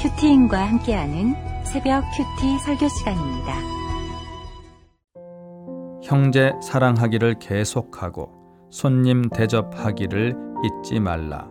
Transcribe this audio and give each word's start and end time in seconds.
큐티인과 0.00 0.66
함께하는 0.66 1.34
새벽 1.62 2.02
큐티 2.16 2.58
설교 2.60 2.88
시간입니다. 2.88 3.52
형제 6.02 6.54
사랑하기를 6.62 7.38
계속하고 7.38 8.30
손님 8.70 9.28
대접하기를 9.28 10.34
잊지 10.64 11.00
말라. 11.00 11.50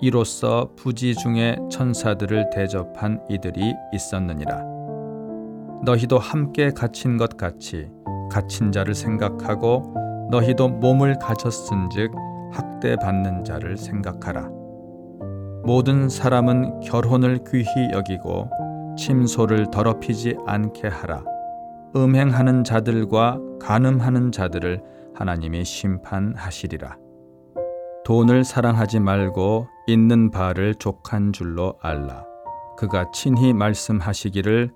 이로써 0.00 0.70
부지 0.76 1.16
중에 1.16 1.56
천사들을 1.72 2.50
대접한 2.50 3.20
이들이 3.28 3.74
있었느니라. 3.92 4.62
너희도 5.84 6.20
함께 6.20 6.70
갇힌 6.70 7.16
것 7.16 7.36
같이 7.36 7.90
갇힌 8.30 8.70
자를 8.70 8.94
생각하고 8.94 10.28
너희도 10.30 10.68
몸을 10.68 11.18
가졌은즉 11.18 12.12
학대받는 12.52 13.42
자를 13.42 13.76
생각하라. 13.76 14.57
모든 15.68 16.08
사람은 16.08 16.80
결혼을 16.80 17.40
귀히 17.46 17.92
여기고 17.92 18.48
침소를 18.96 19.70
더럽히지 19.70 20.34
않게 20.46 20.88
하라. 20.88 21.22
음행하는 21.94 22.64
자들과 22.64 23.38
간음하는 23.60 24.32
자들을 24.32 24.82
하나님이 25.14 25.66
심판하시리라. 25.66 26.96
돈을 28.06 28.44
사랑하지 28.44 29.00
말고 29.00 29.68
있는 29.86 30.30
바를 30.30 30.74
족한 30.74 31.34
줄로 31.34 31.74
알라. 31.82 32.24
그가 32.78 33.10
친히 33.10 33.52
말씀하시기를 33.52 34.70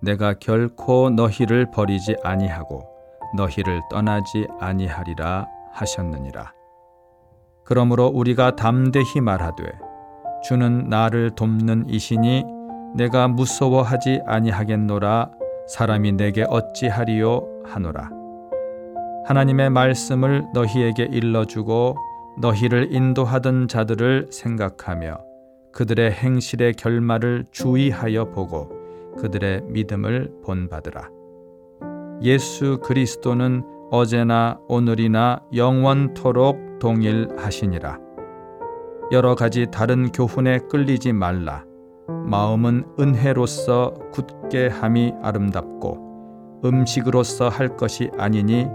내가 0.00 0.34
결코 0.34 1.10
너희를 1.10 1.72
버리지 1.72 2.18
아니하고 2.22 2.86
너희를 3.36 3.80
떠나지 3.90 4.46
아니하리라 4.60 5.48
하셨느니라. 5.72 6.52
그러므로 7.64 8.06
우리가 8.06 8.54
담대히 8.54 9.20
말하되 9.20 9.64
주는 10.42 10.88
나를 10.88 11.30
돕는 11.30 11.88
이시니 11.88 12.44
내가 12.94 13.28
무서워하지 13.28 14.22
아니하겠노라 14.26 15.30
사람이 15.68 16.12
내게 16.12 16.44
어찌하리요 16.48 17.62
하노라. 17.64 18.10
하나님의 19.26 19.70
말씀을 19.70 20.46
너희에게 20.54 21.08
일러주고 21.10 21.96
너희를 22.38 22.92
인도하던 22.92 23.66
자들을 23.66 24.28
생각하며 24.30 25.18
그들의 25.72 26.12
행실의 26.12 26.74
결말을 26.74 27.44
주의하여 27.50 28.30
보고 28.30 28.70
그들의 29.18 29.62
믿음을 29.66 30.32
본받으라. 30.44 31.10
예수 32.22 32.78
그리스도는 32.82 33.64
어제나 33.90 34.58
오늘이나 34.68 35.40
영원토록 35.54 36.78
동일하시니라. 36.78 38.05
여러 39.12 39.36
가지 39.36 39.66
다른 39.70 40.10
교훈에 40.10 40.58
끌리지 40.68 41.12
말라. 41.12 41.64
마음은 42.08 42.84
은혜로서 42.98 43.94
굳게 44.12 44.66
함이 44.66 45.14
아름답고 45.22 46.60
음식으로서 46.64 47.48
할 47.48 47.76
것이 47.76 48.10
아니니 48.18 48.66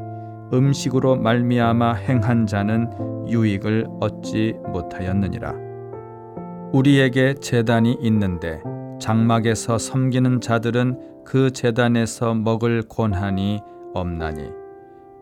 음식으로 0.53 1.17
말미암아 1.17 1.93
행한 1.95 2.47
자는 2.47 2.89
유익을 3.27 3.87
얻지 3.99 4.55
못하였느니라. 4.67 5.53
우리에게 6.71 7.33
재단이 7.33 7.97
있는데 8.01 8.61
장막에서 9.01 9.77
섬기는 9.77 10.39
자들은 10.39 11.23
그 11.25 11.51
재단에서 11.51 12.35
먹을 12.35 12.83
권한이 12.87 13.59
없나니 13.93 14.49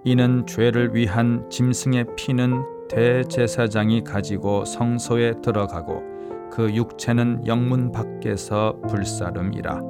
이는 0.04 0.46
죄를 0.46 0.94
위한 0.94 1.50
짐승의 1.50 2.16
피는 2.16 2.64
대제사장이 2.90 4.04
가지고 4.04 4.66
성소에 4.66 5.42
들어가고 5.42 6.04
그 6.52 6.74
육체는 6.74 7.46
영문 7.46 7.92
밖에서 7.92 8.76
불사름이라. 8.88 9.82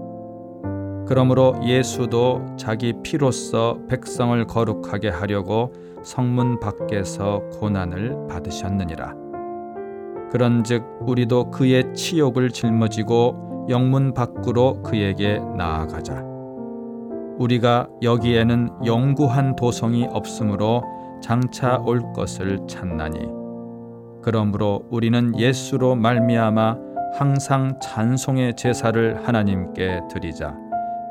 그러므로 1.07 1.55
예수도 1.63 2.45
자기 2.55 2.93
피로써 3.01 3.79
백성을 3.87 4.45
거룩하게 4.45 5.09
하려고 5.09 5.73
성문 6.03 6.59
밖에서 6.59 7.41
고난을 7.59 8.27
받으셨느니라. 8.29 9.15
그런즉 10.31 10.83
우리도 11.01 11.49
그의 11.49 11.91
치욕을 11.95 12.51
짊어지고 12.51 13.67
영문 13.69 14.13
밖으로 14.13 14.83
그에게 14.83 15.39
나아가자. 15.57 16.23
우리가 17.39 17.87
여기에는 18.03 18.69
영구한 18.85 19.55
도성이 19.55 20.05
없으므로 20.11 20.83
장차 21.21 21.77
올 21.77 22.01
것을 22.13 22.59
찾나니. 22.67 23.27
그러므로 24.21 24.85
우리는 24.89 25.37
예수로 25.37 25.95
말미암아 25.95 26.77
항상 27.17 27.79
찬송의 27.81 28.55
제사를 28.55 29.27
하나님께 29.27 30.01
드리자. 30.11 30.55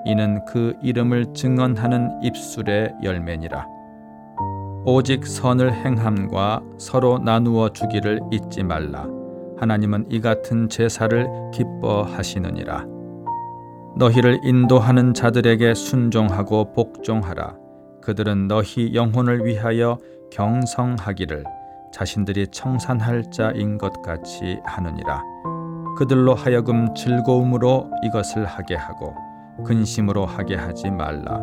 이는 0.05 0.45
그 0.45 0.75
이름을 0.83 1.35
증언하는 1.35 2.23
입술의 2.23 2.95
열매니라. 3.03 3.67
오직 4.85 5.27
선을 5.27 5.73
행함과 5.73 6.63
서로 6.79 7.19
나누어 7.19 7.71
주기를 7.71 8.21
잊지 8.31 8.63
말라. 8.63 9.07
하나님은 9.59 10.07
이 10.09 10.21
같은 10.21 10.69
제사를 10.69 11.29
기뻐하시느니라. 11.53 12.87
너희를 13.97 14.39
인도하는 14.45 15.13
자들에게 15.13 15.75
순종하고 15.75 16.73
복종하라. 16.73 17.57
그들은 18.09 18.49
너희 18.49 18.95
영혼을 18.95 19.45
위하여 19.45 19.99
경성하기를 20.33 21.45
자신들이 21.93 22.47
청산할 22.51 23.31
자인 23.31 23.77
것 23.77 24.01
같이 24.01 24.61
하느니라. 24.65 25.23
그들로 25.99 26.35
하여금 26.35 26.95
즐거움으로 26.95 27.91
이것을 28.05 28.47
하게 28.47 28.77
하고 28.77 29.15
근심으로 29.67 30.25
하게 30.25 30.57
하지 30.57 30.91
말라. 30.91 31.39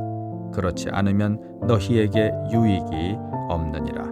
그렇지 0.55 0.87
않으면 0.91 1.59
너희에게 1.67 2.31
유익이 2.51 3.15
없느니라. 3.47 4.03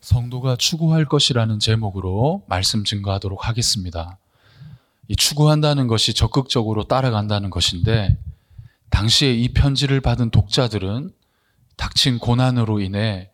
성도가 0.00 0.54
추구할 0.54 1.04
것이라는 1.04 1.58
제목으로 1.58 2.44
말씀 2.46 2.84
증거하도록 2.84 3.48
하겠습니다. 3.48 4.18
이 5.08 5.16
추구한다는 5.16 5.88
것이 5.88 6.14
적극적으로 6.14 6.84
따라간다는 6.84 7.50
것인데, 7.50 8.16
당시에 8.94 9.34
이 9.34 9.48
편지를 9.48 10.00
받은 10.00 10.30
독자들은 10.30 11.10
닥친 11.76 12.20
고난으로 12.20 12.80
인해 12.80 13.28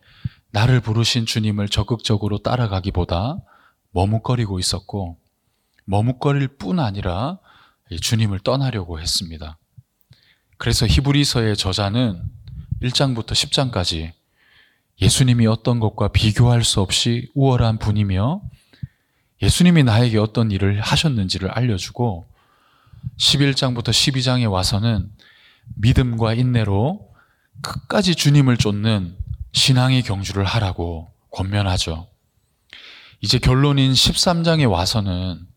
나를 0.49 0.79
부르신 0.79 1.27
주님을 1.27 1.69
적극적으로 1.69 2.39
따라가기보다 2.39 3.37
머뭇거리고 3.91 4.57
있었고, 4.57 5.19
머뭇거릴 5.85 6.47
뿐 6.57 6.79
아니라 6.79 7.37
주님을 8.01 8.39
떠나려고 8.39 8.99
했습니다. 8.99 9.59
그래서 10.57 10.87
히브리서의 10.87 11.55
저자는 11.55 12.23
1장부터 12.81 13.27
10장까지 13.27 14.13
예수님이 14.99 15.45
어떤 15.45 15.79
것과 15.79 16.07
비교할 16.07 16.63
수 16.63 16.81
없이 16.81 17.29
우월한 17.35 17.77
분이며 17.77 18.41
예수님이 19.43 19.83
나에게 19.83 20.17
어떤 20.17 20.49
일을 20.49 20.81
하셨는지를 20.81 21.51
알려주고 21.51 22.27
11장부터 23.19 23.89
12장에 23.89 24.49
와서는 24.49 25.11
믿음과 25.75 26.33
인내로 26.33 27.09
끝까지 27.61 28.15
주님을 28.15 28.57
쫓는 28.57 29.17
신앙의 29.53 30.03
경주를 30.03 30.43
하라고 30.43 31.11
권면하죠. 31.31 32.07
이제 33.21 33.37
결론인 33.37 33.93
13장에 33.93 34.69
와서는 34.69 35.47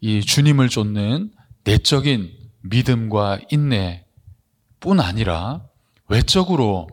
이 0.00 0.20
주님을 0.20 0.68
쫓는 0.68 1.32
내적인 1.64 2.30
믿음과 2.62 3.40
인내뿐 3.50 5.00
아니라 5.00 5.62
외적으로 6.08 6.88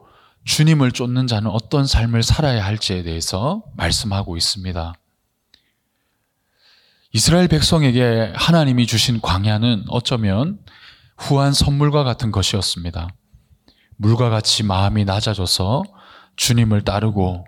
주님을 0.45 0.93
쫓는 0.93 1.27
자는 1.27 1.51
어떤 1.51 1.85
삶을 1.85 2.23
살아야 2.23 2.63
할지에 2.63 3.03
대해서 3.03 3.63
말씀하고 3.75 4.37
있습니다. 4.37 4.93
이스라엘 7.11 7.47
백성에게 7.47 8.33
하나님이 8.35 8.85
주신 8.87 9.19
광야는 9.21 9.85
어쩌면 9.89 10.59
후한 11.17 11.53
선물과 11.53 12.03
같은 12.03 12.31
것이었습니다. 12.31 13.09
물과 13.97 14.29
같이 14.29 14.63
마음이 14.63 15.05
낮아져서 15.05 15.83
주님을 16.35 16.83
따르고 16.83 17.45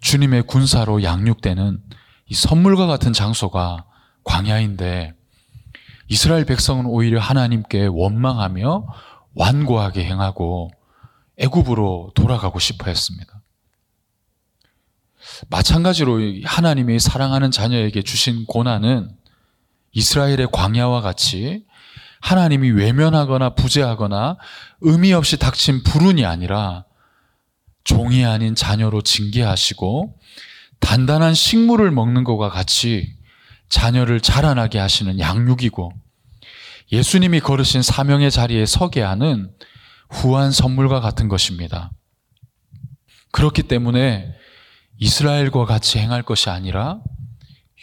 주님의 0.00 0.42
군사로 0.42 1.02
양육되는 1.02 1.82
이 2.26 2.34
선물과 2.34 2.86
같은 2.86 3.12
장소가 3.12 3.86
광야인데 4.24 5.14
이스라엘 6.08 6.44
백성은 6.44 6.86
오히려 6.86 7.20
하나님께 7.20 7.86
원망하며 7.86 8.86
완고하게 9.34 10.04
행하고 10.04 10.70
애굽으로 11.38 12.12
돌아가고 12.14 12.58
싶어 12.58 12.86
했습니다. 12.86 13.40
마찬가지로 15.50 16.20
하나님이 16.44 16.98
사랑하는 16.98 17.50
자녀에게 17.50 18.02
주신 18.02 18.46
고난은 18.46 19.10
이스라엘의 19.92 20.48
광야와 20.52 21.00
같이 21.00 21.65
하나님이 22.26 22.70
외면하거나 22.70 23.50
부재하거나 23.50 24.36
의미 24.80 25.12
없이 25.12 25.36
닥친 25.36 25.84
불운이 25.84 26.26
아니라 26.26 26.84
종이 27.84 28.24
아닌 28.24 28.56
자녀로 28.56 29.02
징계하시고 29.02 30.18
단단한 30.80 31.34
식물을 31.34 31.88
먹는 31.92 32.24
것과 32.24 32.50
같이 32.50 33.14
자녀를 33.68 34.20
자라나게 34.20 34.80
하시는 34.80 35.20
양육이고 35.20 35.92
예수님이 36.90 37.38
걸으신 37.38 37.82
사명의 37.82 38.32
자리에 38.32 38.66
서게 38.66 39.02
하는 39.02 39.52
후한 40.10 40.50
선물과 40.50 40.98
같은 41.00 41.28
것입니다. 41.28 41.92
그렇기 43.30 43.62
때문에 43.62 44.34
이스라엘과 44.98 45.64
같이 45.64 46.00
행할 46.00 46.24
것이 46.24 46.50
아니라 46.50 46.98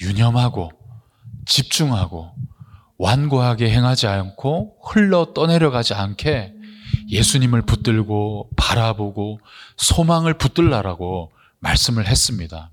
유념하고 0.01 0.69
집중하고 1.45 2.34
완고하게 2.98 3.69
행하지 3.69 4.07
않고 4.07 4.78
흘러 4.84 5.34
떠내려가지 5.34 5.94
않게 5.94 6.54
예수님을 7.10 7.63
붙들고 7.63 8.50
바라보고 8.56 9.40
소망을 9.78 10.36
붙들라라고 10.38 11.31
말씀을 11.60 12.07
했습니다. 12.07 12.72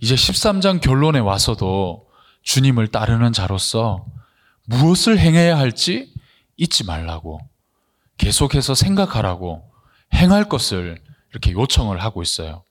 이제 0.00 0.14
13장 0.14 0.80
결론에 0.80 1.18
와서도 1.18 2.06
주님을 2.42 2.88
따르는 2.88 3.32
자로서 3.32 4.04
무엇을 4.66 5.18
행해야 5.18 5.56
할지 5.58 6.12
잊지 6.56 6.84
말라고 6.84 7.40
계속해서 8.18 8.74
생각하라고 8.74 9.70
행할 10.12 10.48
것을 10.48 11.02
이렇게 11.30 11.52
요청을 11.52 12.02
하고 12.02 12.22
있어요. 12.22 12.62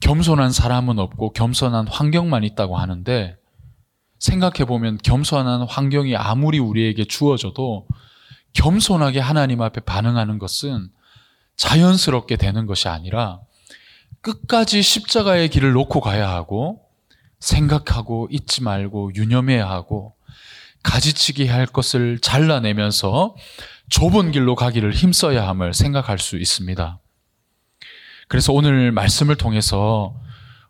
겸손한 0.00 0.52
사람은 0.52 0.98
없고 0.98 1.32
겸손한 1.32 1.88
환경만 1.88 2.44
있다고 2.44 2.76
하는데 2.76 3.37
생각해 4.18 4.64
보면 4.66 4.98
겸손한 5.02 5.62
환경이 5.62 6.16
아무리 6.16 6.58
우리에게 6.58 7.04
주어져도 7.04 7.86
겸손하게 8.52 9.20
하나님 9.20 9.62
앞에 9.62 9.80
반응하는 9.80 10.38
것은 10.38 10.88
자연스럽게 11.56 12.36
되는 12.36 12.66
것이 12.66 12.88
아니라 12.88 13.40
끝까지 14.20 14.82
십자가의 14.82 15.48
길을 15.48 15.72
놓고 15.72 16.00
가야 16.00 16.28
하고 16.28 16.82
생각하고 17.40 18.28
잊지 18.30 18.62
말고 18.62 19.12
유념해야 19.14 19.68
하고 19.68 20.14
가지치기 20.82 21.46
할 21.46 21.66
것을 21.66 22.18
잘라내면서 22.20 23.36
좁은 23.88 24.32
길로 24.32 24.54
가기를 24.54 24.92
힘써야 24.92 25.46
함을 25.48 25.74
생각할 25.74 26.18
수 26.18 26.36
있습니다. 26.36 26.98
그래서 28.28 28.52
오늘 28.52 28.92
말씀을 28.92 29.36
통해서 29.36 30.14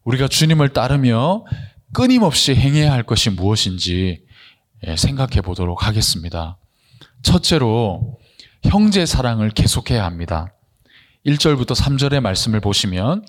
우리가 0.05 0.29
주님을 0.29 0.71
따르며 0.71 1.45
끊임없이 1.93 2.55
행해야 2.55 2.93
할 2.93 3.03
것이 3.03 3.31
무엇인지 3.31 4.23
예, 4.87 4.97
생각해 4.97 5.41
보도록 5.41 5.87
하겠습니다. 5.87 6.59
첫째로 7.23 8.19
형제 8.65 9.07
사랑을 9.07 9.51
계속해야 9.51 10.05
합니다. 10.05 10.53
1절부터 11.27 11.75
3절의 11.75 12.21
말씀을 12.21 12.61
보시면 12.61 13.25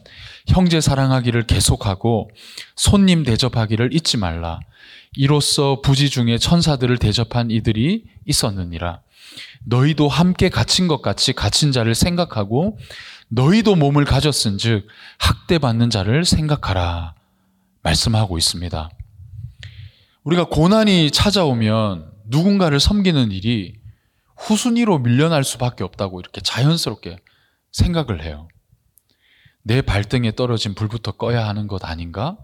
형제 0.47 0.79
사랑하기를 0.79 1.47
계속하고 1.47 2.29
손님 2.75 3.23
대접하기를 3.23 3.93
잊지 3.93 4.17
말라. 4.17 4.59
이로써 5.15 5.81
부지 5.81 6.09
중에 6.09 6.37
천사들을 6.37 6.97
대접한 6.97 7.49
이들이 7.49 8.05
있었느니라. 8.25 9.01
너희도 9.65 10.07
함께 10.07 10.49
갇힌 10.49 10.87
것 10.87 11.01
같이 11.01 11.33
갇힌 11.33 11.71
자를 11.71 11.95
생각하고 11.95 12.77
너희도 13.29 13.75
몸을 13.75 14.05
가졌은즉 14.05 14.87
학대받는 15.17 15.89
자를 15.89 16.25
생각하라. 16.25 17.15
말씀하고 17.81 18.37
있습니다. 18.37 18.89
우리가 20.23 20.45
고난이 20.45 21.11
찾아오면 21.11 22.11
누군가를 22.25 22.79
섬기는 22.79 23.31
일이 23.31 23.79
후순위로 24.37 24.99
밀려날 24.99 25.43
수밖에 25.43 25.83
없다고 25.83 26.19
이렇게 26.19 26.41
자연스럽게 26.41 27.17
생각을 27.71 28.23
해요. 28.23 28.47
내 29.63 29.81
발등에 29.81 30.35
떨어진 30.35 30.73
불부터 30.73 31.13
꺼야 31.13 31.47
하는 31.47 31.67
것 31.67 31.85
아닌가? 31.85 32.37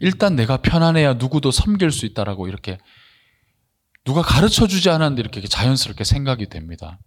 일단 0.00 0.34
내가 0.34 0.56
편안해야 0.56 1.14
누구도 1.14 1.50
섬길 1.50 1.90
수 1.92 2.06
있다라고 2.06 2.48
이렇게 2.48 2.78
누가 4.04 4.22
가르쳐 4.22 4.66
주지 4.66 4.90
않았는데 4.90 5.20
이렇게 5.20 5.46
자연스럽게 5.46 6.04
생각이 6.04 6.48
됩니다. 6.48 6.98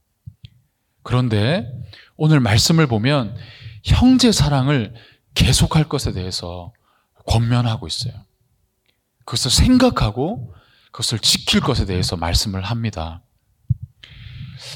그런데 1.04 1.68
오늘 2.16 2.40
말씀을 2.40 2.88
보면 2.88 3.36
형제 3.84 4.32
사랑을 4.32 4.94
계속할 5.34 5.90
것에 5.90 6.14
대해서 6.14 6.72
권면하고 7.26 7.88
있어요. 7.88 8.14
그것을 9.26 9.52
생각하고 9.52 10.54
그것을 10.92 11.20
지킬 11.20 11.60
것에 11.62 11.86
대해서 11.86 12.16
말씀을 12.16 12.62
합니다. 12.64 13.22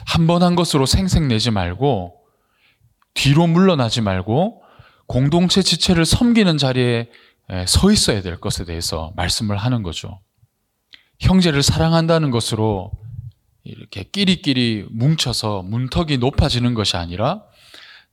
한 0.06 0.28
번 0.28 0.44
한 0.44 0.56
것으로 0.56 0.86
생색내지 0.86 1.52
말고 1.52 2.16
뒤로 3.14 3.48
물러나지 3.48 4.02
말고 4.02 4.64
공동체 5.08 5.62
지체를 5.62 6.06
섬기는 6.06 6.58
자리에 6.58 7.10
서 7.68 7.92
있어야 7.92 8.22
될 8.22 8.40
것에 8.40 8.66
대해서 8.66 9.12
말씀을 9.16 9.58
하는 9.58 9.82
거죠. 9.82 10.20
형제를 11.20 11.64
사랑한다는 11.64 12.30
것으로 12.32 12.92
이렇게 13.64 14.04
끼리끼리 14.04 14.88
뭉쳐서 14.92 15.64
문턱이 15.64 16.18
높아지는 16.20 16.74
것이 16.76 16.96
아니라 16.98 17.44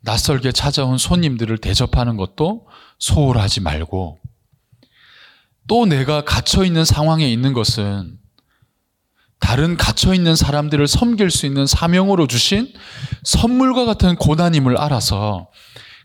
낯설게 0.01 0.53
찾아온 0.53 0.99
손님들을 0.99 1.59
대접하는 1.59 2.17
것도 2.17 2.67
소홀하지 2.99 3.61
말고 3.61 4.19
또 5.67 5.87
내가 5.87 6.23
갇혀 6.25 6.65
있는 6.65 6.85
상황에 6.85 7.31
있는 7.31 7.53
것은 7.53 8.19
다른 9.39 9.77
갇혀 9.77 10.15
있는 10.15 10.35
사람들을 10.35 10.87
섬길 10.87 11.31
수 11.31 11.47
있는 11.47 11.67
사명으로 11.67 12.27
주신 12.27 12.73
선물과 13.25 13.85
같은 13.85 14.17
고난임을 14.17 14.77
알아서 14.79 15.51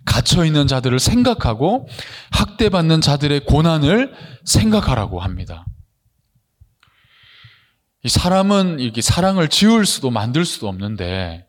갇혀 0.04 0.46
있는 0.46 0.68
자들을 0.68 1.00
생각하고 1.00 1.88
학대받는 2.32 3.02
자들의 3.02 3.46
고난을 3.46 4.14
생각하라고 4.46 5.20
합니다. 5.20 5.66
이 8.04 8.10
사람은 8.10 8.80
이렇게 8.80 9.02
사랑을 9.02 9.48
지을 9.48 9.86
수도 9.86 10.10
만들 10.10 10.44
수도 10.44 10.68
없는데 10.68 11.46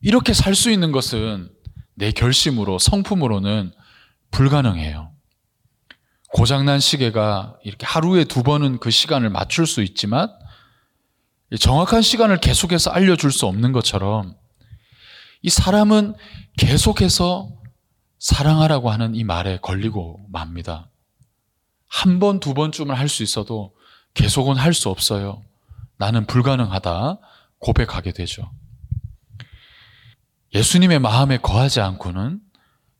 이렇게 0.00 0.32
살 0.32 0.54
수 0.54 0.70
있는 0.70 0.92
것은 0.92 1.50
내 1.94 2.10
결심으로 2.10 2.78
성품으로는 2.78 3.72
불가능해요. 4.30 5.12
고장난 6.32 6.78
시계가 6.80 7.56
이렇게 7.62 7.86
하루에 7.86 8.24
두 8.24 8.42
번은 8.42 8.78
그 8.78 8.90
시간을 8.90 9.30
맞출 9.30 9.66
수 9.66 9.82
있지만 9.82 10.28
정확한 11.58 12.02
시간을 12.02 12.38
계속해서 12.40 12.90
알려줄 12.90 13.32
수 13.32 13.46
없는 13.46 13.72
것처럼 13.72 14.36
이 15.42 15.50
사람은 15.50 16.14
계속해서 16.58 17.50
사랑하라고 18.18 18.90
하는 18.90 19.14
이 19.14 19.24
말에 19.24 19.58
걸리고 19.58 20.26
맙니다. 20.30 20.90
한 21.86 22.18
번, 22.18 22.40
두 22.40 22.52
번쯤을 22.52 22.98
할수 22.98 23.22
있어도 23.22 23.74
계속은 24.14 24.56
할 24.56 24.74
수 24.74 24.90
없어요. 24.90 25.42
나는 25.96 26.26
불가능하다 26.26 27.18
고백하게 27.58 28.12
되죠. 28.12 28.50
예수님의 30.54 30.98
마음에 30.98 31.38
거하지 31.38 31.80
않고는 31.80 32.40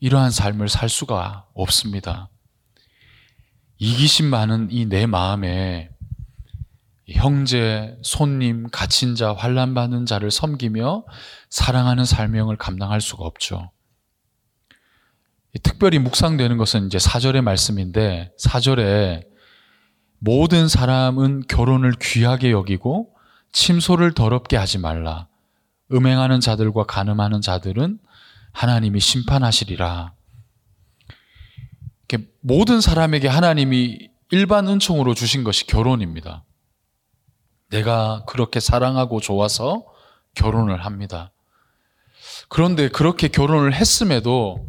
이러한 0.00 0.30
삶을 0.30 0.68
살 0.68 0.88
수가 0.88 1.46
없습니다. 1.54 2.28
이기심 3.78 4.26
많은 4.26 4.68
이 4.70 4.86
내 4.86 5.06
마음에 5.06 5.90
형제, 7.08 7.96
손님, 8.02 8.68
갇힌 8.70 9.14
자, 9.14 9.32
환란 9.32 9.72
받는 9.72 10.04
자를 10.04 10.30
섬기며 10.30 11.04
사랑하는 11.48 12.04
삶명을 12.04 12.56
감당할 12.56 13.00
수가 13.00 13.24
없죠. 13.24 13.70
특별히 15.62 15.98
묵상되는 15.98 16.58
것은 16.58 16.86
이제 16.86 16.98
4절의 16.98 17.40
말씀인데 17.40 18.32
4절에 18.38 19.26
모든 20.18 20.68
사람은 20.68 21.44
결혼을 21.48 21.92
귀하게 22.00 22.50
여기고 22.50 23.14
침소를 23.52 24.12
더럽게 24.12 24.56
하지 24.58 24.78
말라. 24.78 25.28
음행하는 25.90 26.40
자들과 26.40 26.84
간음하는 26.84 27.40
자들은 27.40 27.98
하나님이 28.52 29.00
심판하시리라. 29.00 30.12
모든 32.40 32.80
사람에게 32.80 33.28
하나님이 33.28 34.08
일반 34.30 34.66
은총으로 34.66 35.14
주신 35.14 35.44
것이 35.44 35.66
결혼입니다. 35.66 36.44
내가 37.70 38.24
그렇게 38.26 38.60
사랑하고 38.60 39.20
좋아서 39.20 39.84
결혼을 40.34 40.84
합니다. 40.84 41.32
그런데 42.48 42.88
그렇게 42.88 43.28
결혼을 43.28 43.74
했음에도 43.74 44.66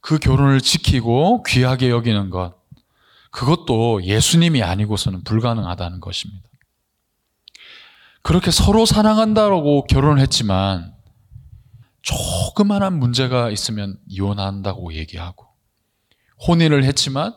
그 0.00 0.18
결혼을 0.18 0.60
지키고 0.60 1.44
귀하게 1.44 1.90
여기는 1.90 2.30
것, 2.30 2.54
그것도 3.30 4.04
예수님이 4.04 4.62
아니고서는 4.62 5.22
불가능하다는 5.24 6.00
것입니다. 6.00 6.48
그렇게 8.22 8.50
서로 8.50 8.86
사랑한다고 8.86 9.84
결혼을 9.84 10.20
했지만 10.20 10.94
조그만한 12.02 12.98
문제가 12.98 13.50
있으면 13.50 13.96
이혼한다고 14.08 14.94
얘기하고 14.94 15.51
혼인을 16.46 16.84
했지만 16.84 17.34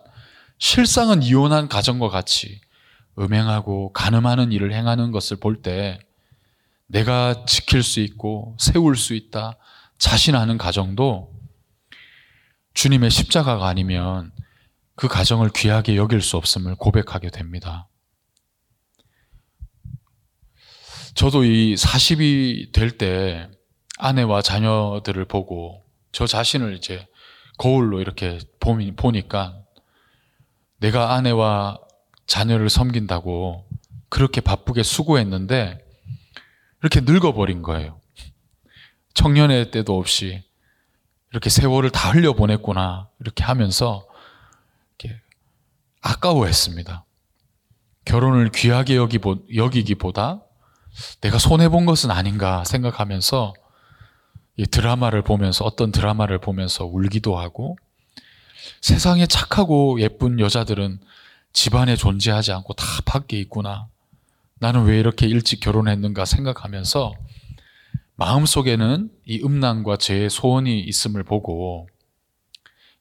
실상은 0.57 1.21
이혼한 1.21 1.67
가정과 1.67 2.09
같이 2.09 2.61
음행하고 3.17 3.93
가늠하는 3.93 4.51
일을 4.51 4.73
행하는 4.73 5.11
것을 5.11 5.37
볼 5.37 5.61
때 5.61 5.99
내가 6.87 7.45
지킬 7.45 7.81
수 7.83 7.99
있고 7.99 8.55
세울 8.59 8.95
수 8.95 9.13
있다 9.15 9.57
자신하는 9.97 10.57
가정도 10.57 11.33
주님의 12.73 13.09
십자가가 13.09 13.67
아니면 13.67 14.31
그 14.95 15.07
가정을 15.07 15.49
귀하게 15.55 15.95
여길 15.95 16.21
수 16.21 16.37
없음을 16.37 16.75
고백하게 16.75 17.29
됩니다. 17.29 17.87
저도 21.15 21.43
이 21.45 21.75
40이 21.75 22.73
될 22.73 22.97
때 22.97 23.49
아내와 23.97 24.41
자녀들을 24.41 25.25
보고 25.25 25.85
저 26.11 26.27
자신을 26.27 26.75
이제 26.75 27.07
거울로 27.57 28.01
이렇게 28.01 28.39
보니까 28.95 29.61
내가 30.79 31.13
아내와 31.13 31.79
자녀를 32.27 32.69
섬긴다고 32.69 33.67
그렇게 34.09 34.41
바쁘게 34.41 34.83
수고했는데 34.83 35.79
이렇게 36.81 37.01
늙어버린 37.01 37.61
거예요. 37.61 37.99
청년의 39.13 39.71
때도 39.71 39.97
없이 39.97 40.43
이렇게 41.31 41.49
세월을 41.49 41.89
다 41.89 42.11
흘려보냈구나 42.11 43.09
이렇게 43.19 43.43
하면서 43.43 44.07
이렇게 44.99 45.19
아까워했습니다. 46.01 47.05
결혼을 48.05 48.49
귀하게 48.51 48.97
여기기보다 48.97 50.41
내가 51.21 51.37
손해본 51.39 51.85
것은 51.85 52.11
아닌가 52.11 52.63
생각하면서 52.63 53.53
이 54.57 54.65
드라마를 54.65 55.23
보면서 55.23 55.65
어떤 55.65 55.91
드라마를 55.91 56.39
보면서 56.39 56.85
울기도 56.85 57.37
하고 57.37 57.77
세상에 58.81 59.25
착하고 59.27 59.99
예쁜 60.01 60.39
여자들은 60.39 60.99
집안에 61.53 61.95
존재하지 61.95 62.51
않고 62.51 62.73
다 62.73 62.85
밖에 63.05 63.39
있구나. 63.39 63.87
나는 64.59 64.83
왜 64.85 64.99
이렇게 64.99 65.27
일찍 65.27 65.59
결혼했는가 65.59 66.25
생각하면서 66.25 67.13
마음속에는 68.15 69.09
이 69.25 69.41
음란과 69.43 69.97
죄의 69.97 70.29
소원이 70.29 70.79
있음을 70.81 71.23
보고 71.23 71.87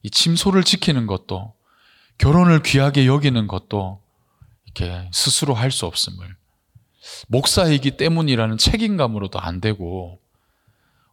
이 0.03 0.11
침소를 0.11 0.65
지키는 0.65 1.07
것도 1.07 1.55
결혼을 2.19 2.63
귀하게 2.63 3.07
여기는 3.07 3.47
것도 3.47 4.01
이렇게 4.67 5.09
스스로 5.13 5.55
할 5.55 5.71
수 5.71 5.87
없음을 5.87 6.37
목사이기 7.29 7.97
때문이라는 7.97 8.59
책임감으로도 8.59 9.39
안 9.39 9.61
되고 9.61 10.21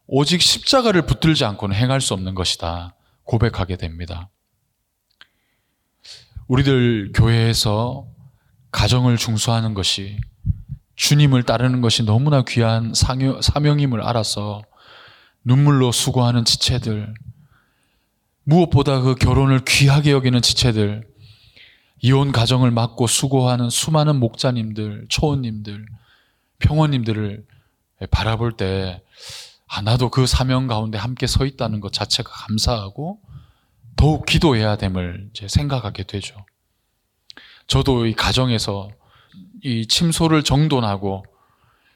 오직 0.06 0.42
십자가를 0.42 1.02
붙들지 1.06 1.44
않고는 1.44 1.76
행할 1.76 2.00
수 2.00 2.14
없는 2.14 2.34
것이다 2.34 2.94
고백하게 3.24 3.76
됩니다. 3.76 4.28
우리들 6.52 7.12
교회에서 7.14 8.06
가정을 8.72 9.16
중수하는 9.16 9.72
것이 9.72 10.18
주님을 10.96 11.44
따르는 11.44 11.80
것이 11.80 12.02
너무나 12.02 12.42
귀한 12.46 12.92
사명임을 12.94 14.02
알아서 14.02 14.60
눈물로 15.44 15.92
수고하는 15.92 16.44
지체들, 16.44 17.14
무엇보다 18.44 19.00
그 19.00 19.14
결혼을 19.14 19.64
귀하게 19.66 20.10
여기는 20.12 20.42
지체들, 20.42 21.08
이혼 22.02 22.32
가정을 22.32 22.70
맡고 22.70 23.06
수고하는 23.06 23.70
수많은 23.70 24.20
목자님들, 24.20 25.06
초원님들, 25.08 25.86
평원님들을 26.58 27.46
바라볼 28.10 28.58
때, 28.58 29.02
아, 29.68 29.80
나도 29.80 30.10
그 30.10 30.26
사명 30.26 30.66
가운데 30.66 30.98
함께 30.98 31.26
서 31.26 31.46
있다는 31.46 31.80
것 31.80 31.94
자체가 31.94 32.30
감사하고 32.30 33.20
더욱 33.96 34.26
기도해야 34.26 34.76
됨을 34.76 35.28
이제 35.30 35.48
생각하게 35.48 36.04
되죠. 36.04 36.44
저도 37.66 38.06
이 38.06 38.14
가정에서 38.14 38.90
이 39.62 39.86
침소를 39.86 40.42
정돈하고 40.42 41.24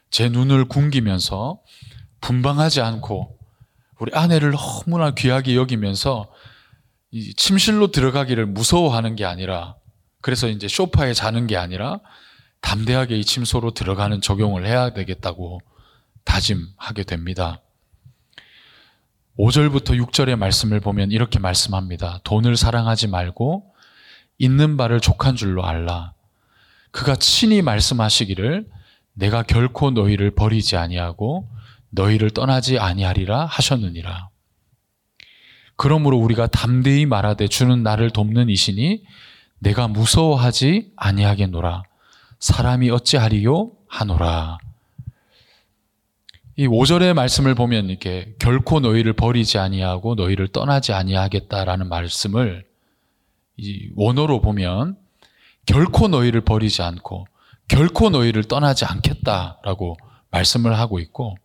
제 0.09 0.29
눈을 0.29 0.65
굶기면서 0.65 1.59
분방하지 2.21 2.81
않고 2.81 3.37
우리 3.99 4.11
아내를 4.13 4.53
너무나 4.53 5.11
귀하게 5.11 5.55
여기면서 5.55 6.31
이 7.11 7.33
침실로 7.33 7.91
들어가기를 7.91 8.45
무서워하는 8.45 9.15
게 9.15 9.25
아니라 9.25 9.75
그래서 10.21 10.47
이제 10.47 10.67
쇼파에 10.67 11.13
자는 11.13 11.47
게 11.47 11.57
아니라 11.57 11.99
담대하게 12.61 13.17
이 13.17 13.23
침소로 13.23 13.71
들어가는 13.71 14.19
적용을 14.21 14.65
해야 14.65 14.93
되겠다고 14.93 15.61
다짐하게 16.25 17.03
됩니다. 17.03 17.61
5절부터 19.37 20.03
6절의 20.03 20.35
말씀을 20.35 20.79
보면 20.79 21.11
이렇게 21.11 21.37
말씀합니다. 21.39 22.19
돈을 22.23 22.57
사랑하지 22.57 23.07
말고 23.07 23.71
있는 24.39 24.77
바를 24.77 24.99
족한 24.99 25.35
줄로 25.35 25.65
알라. 25.65 26.13
그가 26.91 27.15
친히 27.15 27.61
말씀하시기를 27.61 28.65
내가 29.13 29.43
결코 29.43 29.91
너희를 29.91 30.31
버리지 30.31 30.77
아니하고 30.77 31.47
너희를 31.89 32.31
떠나지 32.31 32.79
아니하리라 32.79 33.45
하셨느니라. 33.45 34.29
그러므로 35.75 36.17
우리가 36.17 36.47
담대히 36.47 37.05
말하되 37.05 37.47
주는 37.47 37.83
나를 37.83 38.09
돕는 38.09 38.49
이시니 38.49 39.03
내가 39.59 39.87
무서워하지 39.87 40.93
아니하겠노라. 40.95 41.83
사람이 42.39 42.89
어찌하리요 42.89 43.71
하노라. 43.87 44.57
이 46.59 46.67
5절의 46.67 47.13
말씀을 47.13 47.53
보면 47.53 47.91
이렇게 47.91 48.33
결코 48.39 48.79
너희를 48.79 49.13
버리지 49.13 49.59
아니하고 49.59 50.15
너희를 50.15 50.47
떠나지 50.47 50.91
아니하겠다라는 50.91 51.87
말씀을 51.87 52.65
이 53.57 53.89
원어로 53.95 54.41
보면 54.41 54.97
결코 55.67 56.07
너희를 56.07 56.41
버리지 56.41 56.81
않고 56.81 57.27
결코 57.67 58.09
너희를 58.09 58.43
떠나지 58.45 58.85
않겠다라고 58.85 59.97
말씀을 60.31 60.79
하고 60.79 60.99
있고 60.99 61.37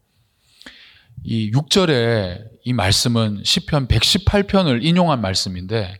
이 1.24 1.50
6절에 1.50 2.42
이 2.64 2.72
말씀은 2.72 3.42
시편 3.44 3.88
118편을 3.88 4.82
인용한 4.82 5.20
말씀인데 5.20 5.94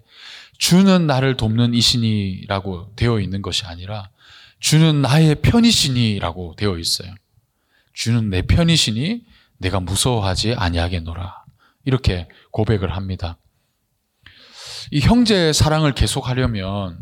주는 0.56 1.06
나를 1.06 1.36
돕는 1.36 1.74
이신이라고 1.74 2.92
되어 2.96 3.20
있는 3.20 3.42
것이 3.42 3.66
아니라 3.66 4.08
주는 4.58 5.02
나의 5.02 5.34
편이시니라고 5.42 6.54
되어 6.56 6.78
있어요. 6.78 7.12
주는 7.92 8.30
내 8.30 8.42
편이시니 8.42 9.24
내가 9.58 9.80
무서워하지 9.80 10.54
아니하겠노라. 10.54 11.44
이렇게 11.84 12.28
고백을 12.50 12.96
합니다. 12.96 13.38
이 14.90 15.00
형제의 15.00 15.54
사랑을 15.54 15.94
계속하려면 15.94 16.98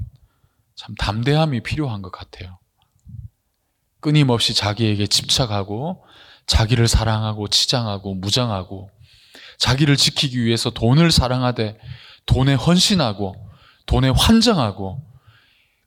참 0.76 0.94
담대함이 0.97 1.62
필요한 1.62 2.02
것 2.02 2.11
같아요. 2.11 2.59
끊임없이 4.00 4.54
자기에게 4.54 5.06
집착하고 5.06 6.04
자기를 6.47 6.88
사랑하고 6.88 7.49
치장하고 7.49 8.14
무장하고 8.14 8.90
자기를 9.59 9.97
지키기 9.97 10.42
위해서 10.42 10.70
돈을 10.70 11.11
사랑하되 11.11 11.78
돈에 12.26 12.54
헌신하고 12.54 13.35
돈에 13.87 14.09
환장하고 14.09 15.02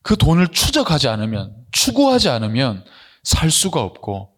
그 0.03 0.17
돈을 0.17 0.50
추적하지 0.50 1.07
않으면 1.07 1.55
추구하지 1.72 2.29
않으면 2.29 2.86
살 3.24 3.50
수가 3.50 3.81
없고 3.81 4.33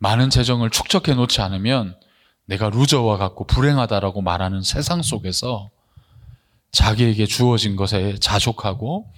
많은 0.00 0.30
재정을 0.30 0.70
축적해 0.70 1.14
놓지 1.14 1.42
않으면 1.42 1.94
내가 2.46 2.70
루저와 2.70 3.18
같고 3.18 3.46
불행하다라고 3.46 4.22
말하는 4.22 4.62
세상 4.62 5.02
속에서 5.02 5.70
자기에게 6.72 7.26
주어진 7.26 7.76
것에 7.76 8.16
자족하고 8.18 9.12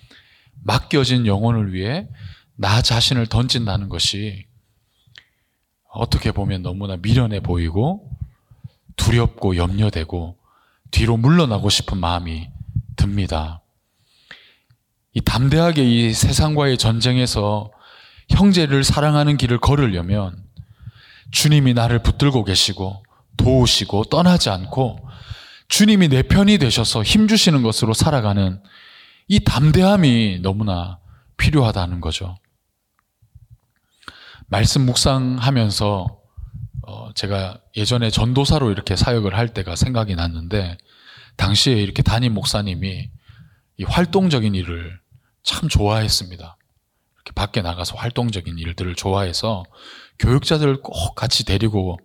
맡겨진 0.64 1.26
영혼을 1.26 1.72
위해 1.72 2.08
나 2.56 2.82
자신을 2.82 3.26
던진다는 3.28 3.88
것이 3.88 4.44
어떻게 5.88 6.32
보면 6.32 6.62
너무나 6.62 6.96
미련해 6.96 7.40
보이고 7.40 8.10
두렵고 8.96 9.56
염려되고 9.56 10.36
뒤로 10.90 11.16
물러나고 11.16 11.70
싶은 11.70 11.98
마음이 11.98 12.48
듭니다. 12.96 13.62
이 15.14 15.20
담대하게 15.20 15.84
이 15.84 16.12
세상과의 16.12 16.76
전쟁에서 16.76 17.70
형제를 18.30 18.82
사랑하는 18.82 19.36
길을 19.36 19.58
걸으려면 19.58 20.42
주님이 21.32 21.74
나를 21.74 22.02
붙들고 22.02 22.44
계시고 22.44 23.02
도우시고 23.36 24.04
떠나지 24.04 24.50
않고 24.50 25.08
주님이 25.68 26.08
내 26.08 26.22
편이 26.22 26.58
되셔서 26.58 27.02
힘주시는 27.02 27.62
것으로 27.62 27.94
살아가는 27.94 28.62
이 29.26 29.40
담대함이 29.40 30.40
너무나 30.42 30.98
필요하다는 31.38 32.00
거죠. 32.00 32.36
말씀 34.46 34.82
묵상하면서 34.82 36.18
어 36.86 37.12
제가 37.14 37.58
예전에 37.76 38.10
전도사로 38.10 38.70
이렇게 38.70 38.96
사역을 38.96 39.36
할 39.36 39.48
때가 39.48 39.76
생각이 39.76 40.14
났는데 40.14 40.76
당시에 41.36 41.74
이렇게 41.74 42.02
담임 42.02 42.34
목사님이 42.34 43.08
이 43.78 43.84
활동적인 43.84 44.54
일을 44.54 45.00
참 45.42 45.68
좋아했습니다. 45.68 46.56
이렇게 47.16 47.32
밖에 47.34 47.62
나가서 47.62 47.96
활동적인 47.96 48.58
일들을 48.58 48.94
좋아해서 48.94 49.64
교육자들을 50.22 50.82
꼭 50.82 51.14
같이 51.16 51.44
데리고 51.44 51.98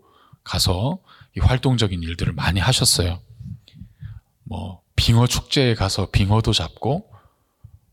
가서 0.43 0.99
이 1.35 1.39
활동적인 1.39 2.01
일들을 2.01 2.33
많이 2.33 2.59
하셨어요. 2.59 3.21
뭐 4.43 4.81
빙어 4.95 5.27
축제에 5.27 5.75
가서 5.75 6.09
빙어도 6.09 6.51
잡고 6.51 7.11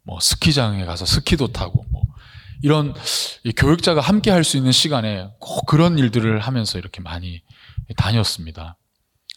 뭐 0.02 0.20
스키장에 0.20 0.84
가서 0.86 1.04
스키도 1.04 1.52
타고 1.52 1.84
뭐 1.90 2.02
이런 2.62 2.94
교육자가 3.56 4.00
함께 4.00 4.30
할 4.30 4.44
수 4.44 4.56
있는 4.56 4.72
시간에 4.72 5.28
꼭 5.38 5.66
그런 5.66 5.98
일들을 5.98 6.40
하면서 6.40 6.78
이렇게 6.78 7.02
많이 7.02 7.42
다녔습니다. 7.96 8.78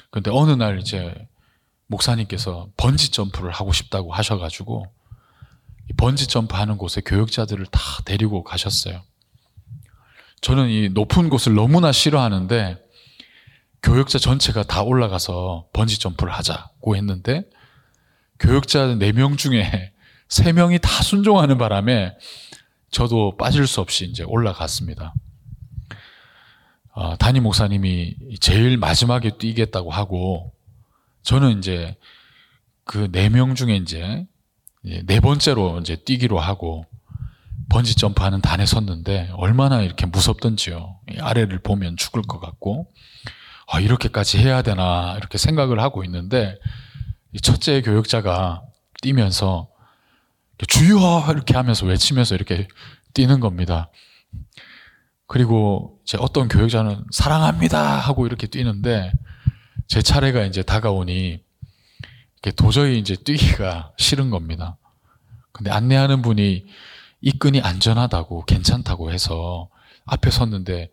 근데 0.09 0.31
어느 0.31 0.51
날 0.51 0.79
이제 0.79 1.13
목사님께서 1.87 2.69
번지 2.77 3.11
점프를 3.11 3.51
하고 3.51 3.73
싶다고 3.73 4.13
하셔가지고 4.13 4.85
번지 5.97 6.27
점프 6.27 6.55
하는 6.55 6.77
곳에 6.77 7.01
교육자들을 7.01 7.65
다 7.65 7.81
데리고 8.05 8.43
가셨어요. 8.43 9.03
저는 10.41 10.69
이 10.69 10.89
높은 10.89 11.29
곳을 11.29 11.55
너무나 11.55 11.91
싫어하는데 11.91 12.77
교육자 13.83 14.19
전체가 14.19 14.63
다 14.63 14.81
올라가서 14.83 15.69
번지 15.73 15.99
점프를 15.99 16.33
하자고 16.33 16.95
했는데 16.95 17.43
교육자 18.39 18.87
4명 18.95 19.37
중에 19.37 19.93
3명이 20.29 20.81
다 20.81 21.03
순종하는 21.03 21.57
바람에 21.57 22.15
저도 22.91 23.37
빠질 23.37 23.65
수 23.67 23.81
없이 23.81 24.05
이제 24.05 24.23
올라갔습니다. 24.23 25.13
어, 26.91 27.15
담임 27.17 27.43
목사님이 27.43 28.15
제일 28.39 28.77
마지막에 28.77 29.37
뛰겠다고 29.37 29.91
하고 29.91 30.53
저는 31.23 31.59
이제 31.59 31.95
그 32.83 33.09
네 33.11 33.29
명 33.29 33.55
중에 33.55 33.75
이제 33.75 34.25
네 34.83 35.19
번째로 35.19 35.79
이제 35.79 35.95
뛰기로 35.97 36.39
하고 36.39 36.85
번지 37.69 37.95
점프하는 37.95 38.41
단에 38.41 38.65
섰는데 38.65 39.31
얼마나 39.33 39.81
이렇게 39.81 40.05
무섭던지요. 40.05 40.99
아래를 41.19 41.59
보면 41.59 41.97
죽을 41.97 42.21
것 42.21 42.39
같고 42.39 42.91
아, 43.67 43.79
이렇게까지 43.79 44.37
해야 44.37 44.61
되나 44.61 45.15
이렇게 45.17 45.37
생각을 45.37 45.79
하고 45.79 46.03
있는데 46.05 46.57
첫째 47.41 47.81
교육자가 47.81 48.63
뛰면서 49.01 49.69
주여 50.67 51.27
이렇게 51.29 51.55
하면서 51.55 51.85
외치면서 51.85 52.35
이렇게 52.35 52.67
뛰는 53.13 53.39
겁니다. 53.39 53.91
그리고 55.27 55.99
이제 56.03 56.17
어떤 56.21 56.47
교육자는 56.47 57.03
사랑합니다 57.11 57.99
하고 57.99 58.25
이렇게 58.25 58.47
뛰는데 58.47 59.11
제 59.87 60.01
차례가 60.01 60.43
이제 60.45 60.63
다가오니 60.63 61.43
도저히 62.55 62.97
이제 62.97 63.15
뛰기가 63.15 63.91
싫은 63.97 64.29
겁니다. 64.29 64.77
근데 65.51 65.69
안내하는 65.69 66.21
분이 66.21 66.65
이 67.21 67.31
끈이 67.31 67.61
안전하다고 67.61 68.45
괜찮다고 68.45 69.11
해서 69.11 69.69
앞에 70.05 70.29
섰는데 70.29 70.91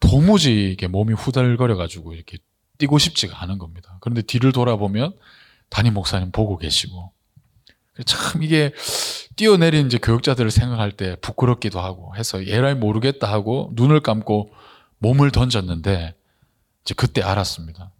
도무지 0.00 0.72
이게 0.72 0.86
몸이 0.86 1.14
후달거려 1.14 1.76
가지고 1.76 2.14
이렇게 2.14 2.38
뛰고 2.78 2.98
싶지가 2.98 3.42
않은 3.42 3.58
겁니다. 3.58 3.96
그런데 4.00 4.22
뒤를 4.22 4.52
돌아보면 4.52 5.14
담임 5.68 5.94
목사님 5.94 6.32
보고 6.32 6.58
계시고 6.58 7.12
참 8.06 8.42
이게 8.42 8.72
뛰어내린 9.36 9.86
이제 9.86 9.98
교육자들을 9.98 10.50
생각할 10.50 10.92
때 10.92 11.16
부끄럽기도 11.16 11.80
하고 11.80 12.16
해서 12.16 12.46
예랄 12.46 12.74
모르겠다 12.76 13.30
하고 13.30 13.70
눈을 13.74 14.00
감고 14.00 14.52
몸을 14.98 15.30
던졌는데 15.30 16.14
이제 16.82 16.94
그때 16.94 17.22
알았습니다. 17.22 17.92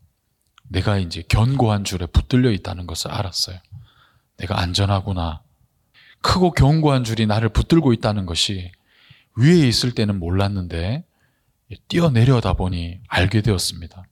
내가 0.68 0.98
이제 0.98 1.22
견고한 1.28 1.84
줄에 1.84 2.06
붙들려 2.06 2.50
있다는 2.50 2.86
것을 2.86 3.10
알았어요. 3.10 3.58
내가 4.38 4.58
안전하구나. 4.60 5.42
크고 6.22 6.52
견고한 6.52 7.04
줄이 7.04 7.26
나를 7.26 7.48
붙들고 7.50 7.92
있다는 7.92 8.26
것이 8.26 8.70
위에 9.36 9.66
있을 9.66 9.92
때는 9.92 10.18
몰랐는데 10.18 11.04
뛰어내려다 11.88 12.54
보니 12.54 13.00
알게 13.08 13.42
되었습니다. 13.42 14.04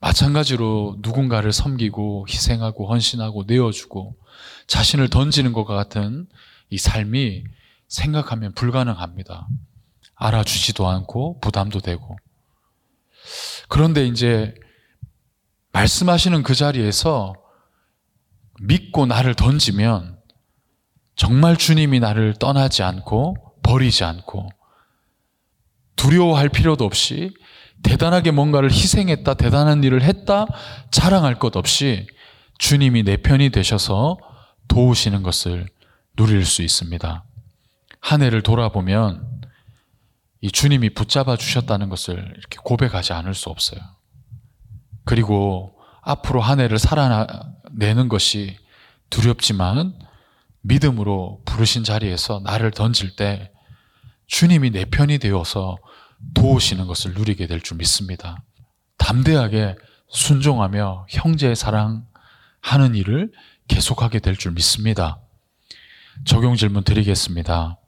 마찬가지로 0.00 0.98
누군가를 1.00 1.52
섬기고 1.52 2.26
희생하고 2.28 2.88
헌신하고 2.90 3.44
내어주고 3.46 4.16
자신을 4.66 5.08
던지는 5.08 5.52
것과 5.52 5.74
같은 5.74 6.26
이 6.70 6.78
삶이 6.78 7.44
생각하면 7.88 8.52
불가능합니다. 8.54 9.46
알아주지도 10.16 10.88
않고 10.88 11.40
부담도 11.40 11.80
되고. 11.80 12.16
그런데 13.68 14.06
이제 14.06 14.54
말씀하시는 15.72 16.42
그 16.42 16.54
자리에서 16.54 17.34
믿고 18.60 19.06
나를 19.06 19.34
던지면 19.34 20.13
정말 21.16 21.56
주님이 21.56 22.00
나를 22.00 22.34
떠나지 22.34 22.82
않고 22.82 23.36
버리지 23.62 24.04
않고 24.04 24.48
두려워할 25.96 26.48
필요도 26.48 26.84
없이 26.84 27.32
대단하게 27.82 28.30
뭔가를 28.30 28.70
희생했다, 28.70 29.34
대단한 29.34 29.84
일을 29.84 30.02
했다, 30.02 30.46
자랑할 30.90 31.38
것 31.38 31.56
없이 31.56 32.06
주님이 32.58 33.02
내 33.02 33.16
편이 33.16 33.50
되셔서 33.50 34.18
도우시는 34.68 35.22
것을 35.22 35.66
누릴 36.16 36.44
수 36.44 36.62
있습니다. 36.62 37.24
한 38.00 38.22
해를 38.22 38.42
돌아보면 38.42 39.26
이 40.40 40.50
주님이 40.50 40.90
붙잡아 40.90 41.36
주셨다는 41.36 41.88
것을 41.88 42.16
이렇게 42.36 42.58
고백하지 42.62 43.12
않을 43.12 43.34
수 43.34 43.50
없어요. 43.50 43.80
그리고 45.04 45.78
앞으로 46.02 46.40
한 46.40 46.60
해를 46.60 46.78
살아내는 46.78 48.08
것이 48.08 48.56
두렵지만 49.10 49.94
믿음으로 50.64 51.42
부르신 51.44 51.84
자리에서 51.84 52.40
나를 52.44 52.70
던질 52.70 53.16
때 53.16 53.50
주님이 54.26 54.70
내 54.70 54.84
편이 54.86 55.18
되어서 55.18 55.76
도우시는 56.34 56.86
것을 56.86 57.12
누리게 57.14 57.46
될 57.46 57.60
줄 57.60 57.76
믿습니다. 57.76 58.42
담대하게 58.98 59.76
순종하며 60.08 61.06
형제의 61.10 61.54
사랑하는 61.54 62.94
일을 62.94 63.30
계속하게 63.68 64.20
될 64.20 64.36
줄 64.36 64.52
믿습니다. 64.52 65.20
적용 66.24 66.56
질문 66.56 66.82
드리겠습니다. 66.84 67.78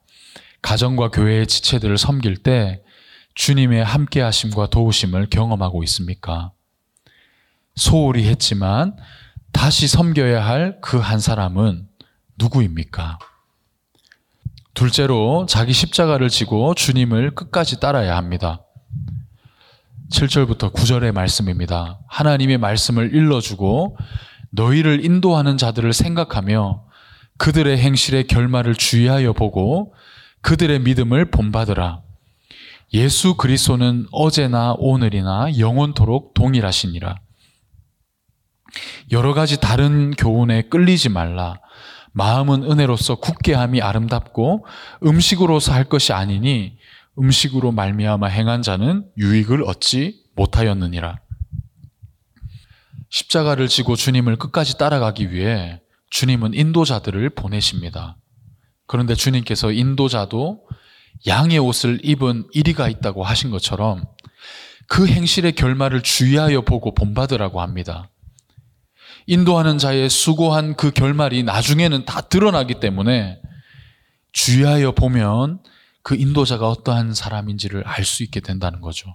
가정과 0.61 1.09
교회의 1.09 1.47
지체들을 1.47 1.97
섬길 1.97 2.37
때 2.43 2.83
주님의 3.35 3.83
함께 3.83 4.21
하심과 4.21 4.67
도우심을 4.69 5.27
경험하고 5.29 5.83
있습니까? 5.83 6.51
소홀히 7.75 8.27
했지만 8.27 8.95
다시 9.51 9.87
섬겨야 9.87 10.45
할 10.45 10.79
그 10.81 10.97
한 10.99 11.19
사람은 11.19 11.87
누구입니까? 12.37 13.19
둘째로 14.73 15.47
자기 15.49 15.73
십자가를 15.73 16.29
지고 16.29 16.75
주님을 16.75 17.31
끝까지 17.33 17.79
따라야 17.79 18.15
합니다. 18.15 18.63
7절부터 20.11 20.73
9절의 20.73 21.11
말씀입니다. 21.11 21.99
하나님의 22.07 22.59
말씀을 22.59 23.13
일러주고 23.13 23.97
너희를 24.51 25.03
인도하는 25.03 25.57
자들을 25.57 25.91
생각하며 25.93 26.85
그들의 27.37 27.77
행실의 27.77 28.27
결말을 28.27 28.75
주의하여 28.75 29.33
보고 29.33 29.93
그들의 30.41 30.79
믿음을 30.79 31.29
본받으라. 31.31 32.01
예수 32.93 33.35
그리스도는 33.35 34.07
어제나 34.11 34.75
오늘이나 34.77 35.57
영원토록 35.57 36.33
동일하시니라. 36.33 37.19
여러 39.11 39.33
가지 39.33 39.59
다른 39.59 40.11
교훈에 40.11 40.63
끌리지 40.63 41.09
말라. 41.09 41.59
마음은 42.17 42.63
은혜로서 42.63 43.17
굳게 43.17 43.53
함이 43.53 43.79
아름답고 43.79 44.65
음식으로서 45.05 45.71
할 45.71 45.83
것이 45.83 46.13
아니니 46.13 46.75
음식으로 47.19 47.71
말미암아 47.71 48.25
행한 48.25 48.63
자는 48.63 49.05
유익을 49.17 49.63
얻지 49.63 50.23
못하였느니라. 50.35 51.19
십자가를 53.09 53.67
지고 53.67 53.95
주님을 53.95 54.37
끝까지 54.37 54.79
따라가기 54.79 55.31
위해 55.31 55.79
주님은 56.09 56.55
인도자들을 56.55 57.29
보내십니다. 57.35 58.17
그런데 58.87 59.13
주님께서 59.13 59.71
인도자도 59.71 60.67
양의 61.27 61.59
옷을 61.59 61.99
입은 62.03 62.47
이리가 62.51 62.89
있다고 62.89 63.23
하신 63.23 63.51
것처럼 63.51 64.03
그 64.87 65.05
행실의 65.07 65.51
결말을 65.51 66.01
주의하여 66.01 66.61
보고 66.61 66.95
본받으라고 66.95 67.61
합니다. 67.61 68.09
인도하는 69.27 69.77
자의 69.77 70.09
수고한 70.09 70.75
그 70.75 70.91
결말이 70.91 71.43
나중에는 71.43 72.05
다 72.05 72.21
드러나기 72.21 72.79
때문에 72.79 73.41
주의하여 74.31 74.93
보면 74.93 75.59
그 76.01 76.15
인도자가 76.15 76.69
어떠한 76.69 77.13
사람인지를 77.13 77.85
알 77.85 78.05
수 78.05 78.23
있게 78.23 78.39
된다는 78.39 78.79
거죠. 78.79 79.13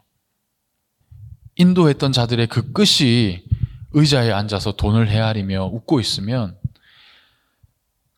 인도했던 1.56 2.12
자들의 2.12 2.46
그 2.48 2.72
끝이 2.72 3.42
의자에 3.92 4.30
앉아서 4.32 4.72
돈을 4.72 5.08
헤아리며 5.08 5.66
웃고 5.66 6.00
있으면 6.00 6.56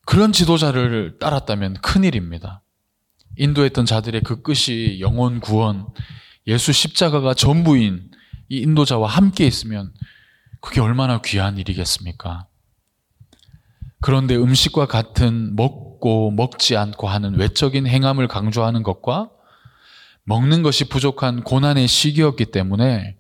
그런 0.05 0.33
지도자를 0.33 1.19
따랐다면 1.21 1.75
큰일입니다. 1.75 2.63
인도했던 3.37 3.87
자들의 3.87 4.23
그 4.23 4.43
끝이 4.43 5.01
영혼 5.01 5.41
구원, 5.41 5.87
예수 6.47 6.73
십자가가 6.73 7.35
전부인 7.35 8.11
이 8.49 8.59
인도자와 8.59 9.09
함께 9.09 9.47
있으면 9.47 9.93
그게 10.65 10.81
얼마나 10.81 11.21
귀한 11.21 11.59
일이겠습니까? 11.59 12.47
그런데 14.01 14.35
음식과 14.35 14.87
같은 14.87 15.55
먹고 15.57 16.31
먹지 16.31 16.75
않고 16.79 17.07
하는 17.07 17.39
외적인 17.39 17.87
행함을 17.87 18.29
강조하는 18.29 18.83
것과 18.83 19.29
먹는 20.25 20.63
것이 20.63 20.89
부족한 20.89 21.43
고난의 21.43 21.87
시기였기 21.87 22.47
때문에 22.47 23.15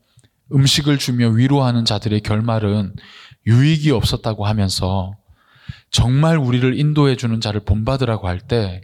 음식을 0.52 0.96
주며 0.96 1.28
위로하는 1.28 1.84
자들의 1.84 2.20
결말은 2.22 2.96
유익이 3.46 3.90
없었다고 3.90 4.46
하면서 4.46 5.14
정말 5.90 6.38
우리를 6.38 6.78
인도해 6.78 7.14
주는 7.14 7.42
자를 7.42 7.60
본받으라고 7.60 8.26
할 8.26 8.40
때 8.40 8.80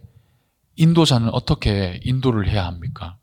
인도자는 0.76 1.30
어떻게 1.30 1.98
인도를 2.04 2.46
해야 2.46 2.66
합니까? 2.66 3.16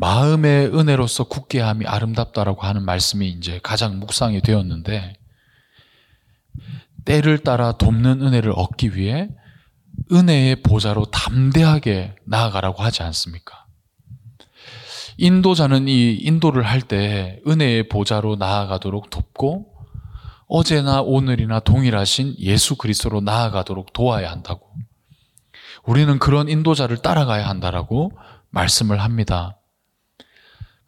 마음의 0.00 0.74
은혜로서 0.74 1.24
굳게 1.24 1.60
함이 1.60 1.84
아름답다라고 1.86 2.62
하는 2.62 2.84
말씀이 2.86 3.28
이제 3.28 3.60
가장 3.62 4.00
묵상이 4.00 4.40
되었는데 4.40 5.12
때를 7.04 7.38
따라 7.40 7.72
돕는 7.72 8.22
은혜를 8.22 8.52
얻기 8.56 8.96
위해 8.96 9.28
은혜의 10.10 10.62
보좌로 10.62 11.04
담대하게 11.04 12.16
나아가라고 12.24 12.82
하지 12.82 13.02
않습니까? 13.02 13.66
인도자는 15.18 15.86
이 15.86 16.14
인도를 16.14 16.62
할 16.62 16.80
때 16.80 17.38
은혜의 17.46 17.90
보좌로 17.90 18.36
나아가도록 18.36 19.10
돕고 19.10 19.66
어제나 20.46 21.02
오늘이나 21.02 21.60
동일하신 21.60 22.36
예수 22.38 22.76
그리스도로 22.76 23.20
나아가도록 23.20 23.92
도와야 23.92 24.30
한다고. 24.30 24.66
우리는 25.84 26.18
그런 26.18 26.48
인도자를 26.48 27.02
따라가야 27.02 27.46
한다라고 27.46 28.12
말씀을 28.48 29.02
합니다. 29.02 29.59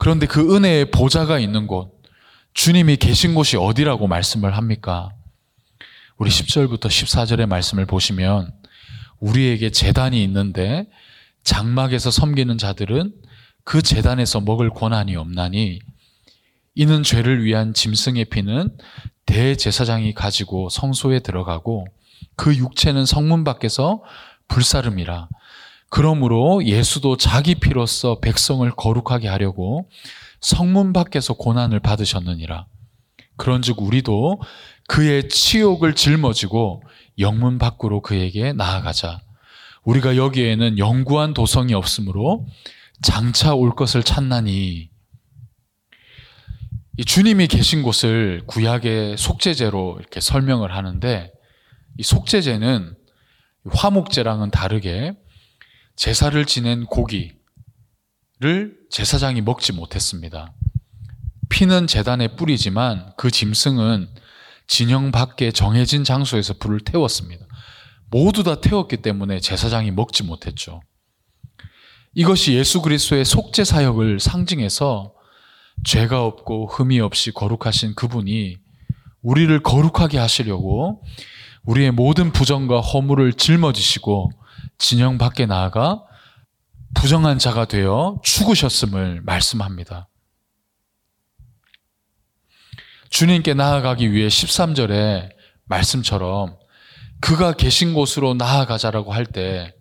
그런데 0.03 0.27
그 0.27 0.57
은혜의 0.57 0.91
보좌가 0.91 1.39
있는 1.39 1.69
곳, 1.69 2.03
주님이 2.55 2.97
계신 2.97 3.37
곳이 3.37 3.57
어디라고 3.57 4.09
말씀을 4.09 4.57
합니까? 4.57 5.11
우리 6.19 6.29
10절부터 6.29 6.87
14절의 6.87 7.47
말씀을 7.47 7.87
보시면 7.87 8.53
우리에게 9.21 9.71
재단이 9.71 10.21
있는데 10.25 10.89
장막에서 11.45 12.11
섬기는 12.11 12.59
자들은 12.59 13.13
그 13.63 13.81
재단에서 13.81 14.41
먹을 14.41 14.71
권한이 14.71 15.15
없나니 15.15 15.79
이는 16.75 17.05
죄를 17.05 17.45
위한 17.45 17.73
짐승의 17.73 18.25
피는 18.25 18.77
대제사장이 19.27 20.15
가지고 20.15 20.69
성소에 20.69 21.21
들어가고 21.21 21.87
그 22.35 22.57
육체는 22.57 23.07
성문 23.07 23.45
밖에서 23.45 24.03
불사름이라. 24.49 25.29
그러므로 25.93 26.65
예수도 26.65 27.19
자기 27.19 27.55
피로써 27.55 28.19
백성을 28.19 28.69
거룩하게 28.71 29.29
하려고 29.29 29.91
성문 30.41 30.95
밖에서 30.95 31.35
고난을 31.35 31.81
받으셨느니라. 31.81 32.65
그런즉 33.37 33.83
우리도 33.83 34.41
그의 34.89 35.29
치욕을 35.29 35.95
짊어지고 35.95 36.83
영문 37.19 37.59
밖으로 37.59 38.01
그에게 38.01 38.55
나아가자. 38.55 39.21
우리가 39.85 40.17
여기에는 40.17 40.79
영구한 40.79 41.35
도성이 41.35 41.75
없으므로 41.75 42.47
장차 43.03 43.53
올 43.55 43.75
것을 43.75 44.03
찾나니 44.03 44.89
이 46.97 47.05
주님이 47.05 47.49
계신 47.49 47.83
곳을 47.83 48.45
구약의 48.47 49.19
속죄제로 49.19 49.99
이렇게 50.01 50.21
설명을 50.21 50.75
하는데 50.75 51.31
이 51.99 52.03
속죄제는 52.03 52.97
화목제랑은 53.75 54.51
다르게 54.51 55.13
제사를 55.97 56.45
지낸 56.47 56.87
고기를 56.87 57.37
제사장이 58.91 59.41
먹지 59.43 59.73
못했습니다. 59.73 60.55
피는 61.49 61.87
재단에 61.87 62.29
뿌리지만 62.35 63.13
그 63.17 63.31
짐승은 63.31 64.09
진영 64.67 65.11
밖에 65.13 65.53
정해진 65.53 66.03
장소에서 66.03 66.55
불을 66.55 66.81
태웠습니다. 66.81 67.47
모두 68.11 68.43
다 68.43 68.61
태웠기 68.61 68.99
때문에 68.99 69.41
제사장이 69.41 69.91
먹지 69.91 70.23
못했죠. 70.23 70.81
이것이 72.15 72.55
예수 72.55 72.83
그리스도의 72.83 73.25
속죄 73.25 73.65
사역을 73.65 74.21
상징해서 74.21 75.15
죄가 75.85 76.25
없고 76.25 76.69
흠이 76.69 77.01
없이 77.01 77.33
거룩하신 77.33 77.95
그분이 77.95 78.57
우리를 79.23 79.63
거룩하게 79.63 80.19
하시려고 80.19 81.03
우리의 81.65 81.93
모든 81.93 82.33
부정과 82.33 82.81
허물을 82.81 83.35
짊어지시고 83.35 84.31
진영 84.79 85.19
밖에 85.19 85.47
나아가 85.47 86.03
부정한 86.95 87.39
자가 87.39 87.65
되어 87.67 88.21
죽으셨음을 88.23 89.23
말씀합니다. 89.23 90.09
주님께 93.11 93.55
나아가기 93.55 94.13
위해 94.13 94.29
13절에 94.29 95.31
말씀처럼 95.65 96.57
그가 97.21 97.53
계신 97.53 97.95
곳으로 97.95 98.35
나아가자라고 98.35 99.13
할 99.13 99.27
때 99.27 99.75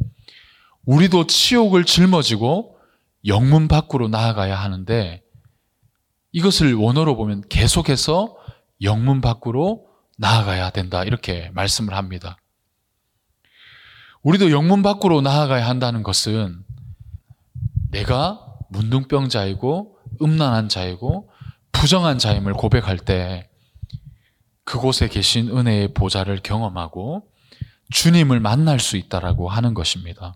우리도 0.86 1.27
치욕을 1.27 1.86
짊어지고 1.86 2.77
영문 3.27 3.67
밖으로 3.67 4.08
나아가야 4.08 4.56
하는데 4.56 5.21
이것을 6.32 6.73
원어로 6.73 7.15
보면 7.15 7.43
계속해서 7.49 8.36
영문 8.82 9.21
밖으로 9.21 9.86
나아가야 10.17 10.71
된다. 10.71 11.04
이렇게 11.04 11.51
말씀을 11.54 11.93
합니다. 11.93 12.38
우리도 14.23 14.51
영문 14.51 14.84
밖으로 14.84 15.21
나아가야 15.21 15.67
한다는 15.67 16.03
것은 16.03 16.63
내가 17.89 18.45
문둥병자이고 18.69 19.97
음란한 20.21 20.69
자이고 20.69 21.29
부정한 21.71 22.19
자임을 22.19 22.53
고백할 22.53 22.97
때 22.97 23.49
그곳에 24.63 25.07
계신 25.07 25.49
은혜의 25.49 25.93
보좌를 25.93 26.39
경험하고 26.43 27.27
주님을 27.89 28.39
만날 28.39 28.79
수 28.79 28.95
있다라고 28.95 29.49
하는 29.49 29.73
것입니다. 29.73 30.36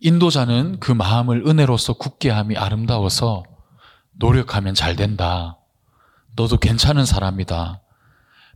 인도자는 0.00 0.80
그 0.80 0.92
마음을 0.92 1.46
은혜로서 1.46 1.94
굳게 1.94 2.28
함이 2.30 2.56
아름다워서 2.56 3.44
노력하면 4.18 4.74
잘 4.74 4.96
된다. 4.96 5.58
너도 6.36 6.58
괜찮은 6.58 7.06
사람이다. 7.06 7.80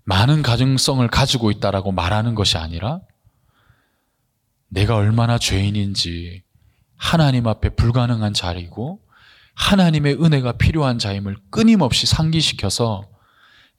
많은 0.05 0.43
가능성을 0.43 1.07
가지고 1.09 1.51
있다라고 1.51 1.93
말하는 1.93 2.35
것이 2.35 2.59
아니라 2.59 3.01
내가 4.69 4.97
얼마나 4.97 5.39
죄인인지 5.39 6.43
하나님 6.97 7.47
앞에 7.47 7.71
불가능한 7.71 8.35
자리고 8.35 9.01
하나님의 9.55 10.23
은혜가 10.23 10.53
필요한 10.53 10.99
자임을 10.99 11.37
끊임없이 11.51 12.07
상기시켜서 12.07 13.09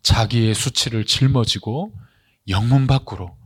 자기의 0.02 0.54
수치를 0.54 1.06
짊어지고 1.06 1.94
영문 2.48 2.88
밖으로 2.88 3.38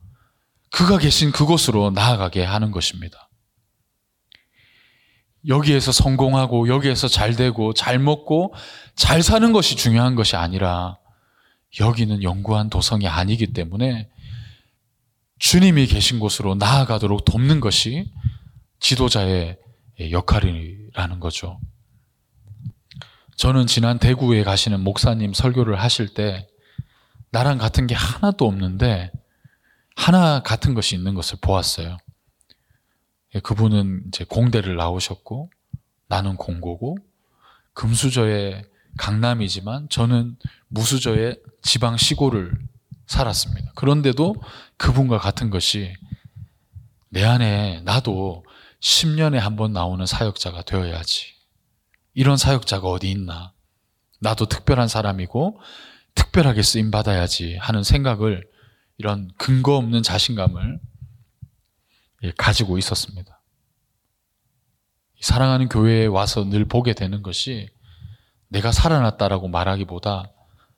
그가 0.71 0.97
계신 0.97 1.31
그곳으로 1.31 1.91
나아가게 1.91 2.43
하는 2.43 2.71
것입니다. 2.71 3.29
여기에서 5.47 5.91
성공하고 5.91 6.69
여기에서 6.69 7.07
잘 7.07 7.35
되고 7.35 7.73
잘 7.73 7.99
먹고 7.99 8.55
잘 8.95 9.21
사는 9.21 9.51
것이 9.51 9.75
중요한 9.75 10.15
것이 10.15 10.35
아니라 10.35 10.97
여기는 11.79 12.23
영구한 12.23 12.69
도성이 12.69 13.07
아니기 13.07 13.53
때문에 13.53 14.09
주님이 15.43 15.87
계신 15.87 16.19
곳으로 16.19 16.55
나아가도록 16.55 17.25
돕는 17.25 17.59
것이 17.59 18.09
지도자의 18.79 19.57
역할이라는 20.09 21.19
거죠. 21.19 21.59
저는 23.35 23.67
지난 23.67 23.99
대구에 23.99 24.45
가시는 24.45 24.79
목사님 24.79 25.33
설교를 25.33 25.81
하실 25.81 26.13
때 26.13 26.47
나랑 27.31 27.57
같은 27.57 27.87
게 27.87 27.93
하나도 27.93 28.47
없는데 28.47 29.11
하나 29.97 30.41
같은 30.41 30.73
것이 30.73 30.95
있는 30.95 31.13
것을 31.13 31.39
보았어요. 31.41 31.97
예, 33.35 33.39
그분은 33.41 34.03
이제 34.07 34.23
공대를 34.23 34.77
나오셨고 34.77 35.51
나는 36.07 36.37
공고고 36.37 36.97
금수저의 37.73 38.63
강남이지만 38.97 39.89
저는 39.89 40.37
무수저의 40.69 41.37
지방 41.61 41.97
시골을 41.97 42.57
살았습니다. 43.07 43.71
그런데도 43.75 44.35
그분과 44.77 45.17
같은 45.19 45.49
것이 45.49 45.93
내 47.09 47.23
안에 47.23 47.81
나도 47.81 48.45
10년에 48.79 49.35
한 49.37 49.55
번 49.55 49.71
나오는 49.73 50.05
사역자가 50.05 50.63
되어야지. 50.63 51.33
이런 52.13 52.37
사역자가 52.37 52.87
어디 52.87 53.09
있나? 53.11 53.53
나도 54.19 54.45
특별한 54.47 54.87
사람이고 54.87 55.59
특별하게 56.15 56.61
쓰임 56.63 56.91
받아야지 56.91 57.57
하는 57.57 57.83
생각을 57.83 58.45
이런 58.97 59.31
근거 59.37 59.75
없는 59.77 60.03
자신감을 60.03 60.79
예, 62.23 62.31
가지고 62.37 62.77
있었습니다. 62.77 63.41
사랑하는 65.19 65.69
교회에 65.69 66.05
와서 66.05 66.43
늘 66.43 66.65
보게 66.65 66.93
되는 66.93 67.21
것이 67.21 67.69
내가 68.49 68.71
살아났다라고 68.71 69.47
말하기보다 69.47 70.31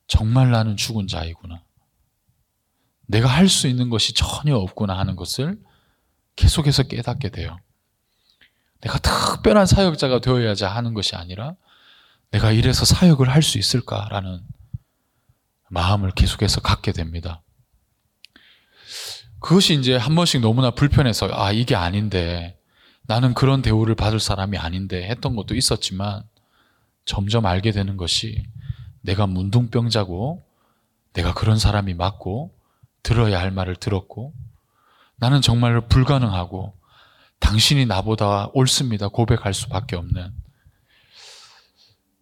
정말 0.07 0.51
나는 0.51 0.77
죽은 0.77 1.07
자이구나. 1.07 1.63
내가 3.07 3.27
할 3.27 3.47
수 3.47 3.67
있는 3.67 3.89
것이 3.89 4.13
전혀 4.13 4.55
없구나 4.55 4.97
하는 4.97 5.15
것을 5.15 5.57
계속해서 6.35 6.83
깨닫게 6.83 7.29
돼요. 7.29 7.57
내가 8.81 8.99
특별한 8.99 9.65
사역자가 9.65 10.19
되어야지 10.19 10.63
하는 10.65 10.93
것이 10.93 11.15
아니라 11.15 11.55
내가 12.31 12.51
이래서 12.51 12.85
사역을 12.85 13.29
할 13.29 13.41
수 13.41 13.57
있을까라는 13.57 14.41
마음을 15.69 16.11
계속해서 16.11 16.61
갖게 16.61 16.91
됩니다. 16.91 17.41
그것이 19.39 19.75
이제 19.75 19.95
한 19.95 20.15
번씩 20.15 20.41
너무나 20.41 20.71
불편해서 20.71 21.29
아 21.31 21.51
이게 21.51 21.75
아닌데 21.75 22.57
나는 23.03 23.33
그런 23.33 23.61
대우를 23.61 23.95
받을 23.95 24.19
사람이 24.19 24.57
아닌데 24.57 25.07
했던 25.07 25.35
것도 25.35 25.53
있었지만 25.55 26.23
점점 27.05 27.45
알게 27.45 27.71
되는 27.71 27.97
것이 27.97 28.43
내가 29.01 29.27
문둥병자고 29.27 30.43
내가 31.13 31.33
그런 31.33 31.59
사람이 31.59 31.93
맞고 31.93 32.54
들어야 33.05 33.39
할 33.39 33.51
말을 33.51 33.75
들었고 33.75 34.33
나는 35.17 35.41
정말로 35.41 35.87
불가능하고 35.87 36.75
당신이 37.39 37.85
나보다 37.85 38.49
옳습니다. 38.53 39.09
고백할 39.09 39.53
수밖에 39.53 39.95
없는. 39.95 40.31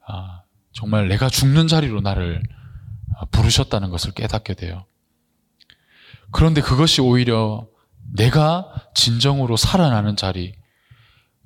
아, 0.05 0.41
정말 0.73 1.07
내가 1.07 1.29
죽는 1.29 1.69
자리로 1.69 2.01
나를 2.01 2.43
부르셨다는 3.31 3.89
것을 3.91 4.11
깨닫게 4.11 4.55
돼요. 4.55 4.85
그런데 6.31 6.59
그것이 6.59 6.99
오히려 6.99 7.65
내가 8.13 8.67
진정으로 8.93 9.55
살아나는 9.55 10.17
자리, 10.17 10.53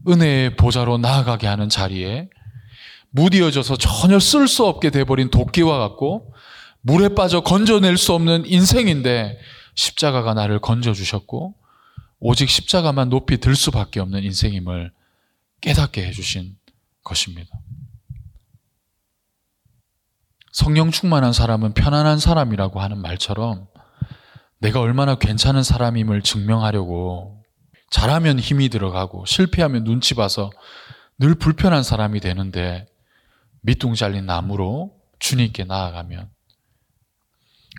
은혜의 0.07 0.55
보좌로 0.55 0.97
나아가게 0.97 1.45
하는 1.45 1.69
자리에 1.69 2.29
무디어져서 3.11 3.77
전혀 3.77 4.19
쓸 4.19 4.47
수 4.47 4.65
없게 4.65 4.89
돼버린 4.89 5.29
도끼와 5.29 5.77
같고 5.77 6.33
물에 6.87 7.09
빠져 7.09 7.41
건져낼 7.41 7.97
수 7.97 8.13
없는 8.13 8.45
인생인데 8.45 9.37
십자가가 9.75 10.33
나를 10.33 10.59
건져주셨고 10.59 11.53
오직 12.19 12.49
십자가만 12.49 13.09
높이 13.09 13.39
들 13.39 13.57
수밖에 13.57 13.99
없는 13.99 14.23
인생임을 14.23 14.93
깨닫게 15.59 16.07
해주신 16.07 16.55
것입니다. 17.03 17.49
성령 20.53 20.89
충만한 20.89 21.33
사람은 21.33 21.73
편안한 21.73 22.19
사람이라고 22.19 22.79
하는 22.79 22.99
말처럼 23.01 23.67
내가 24.59 24.79
얼마나 24.79 25.15
괜찮은 25.15 25.63
사람임을 25.63 26.21
증명하려고 26.21 27.43
잘하면 27.91 28.39
힘이 28.39 28.69
들어가고 28.69 29.25
실패하면 29.25 29.83
눈치 29.83 30.15
봐서 30.15 30.49
늘 31.19 31.35
불편한 31.35 31.83
사람이 31.83 32.21
되는데 32.21 32.87
밑둥 33.59 33.93
잘린 33.93 34.25
나무로 34.25 34.95
주님께 35.19 35.65
나아가면 35.65 36.36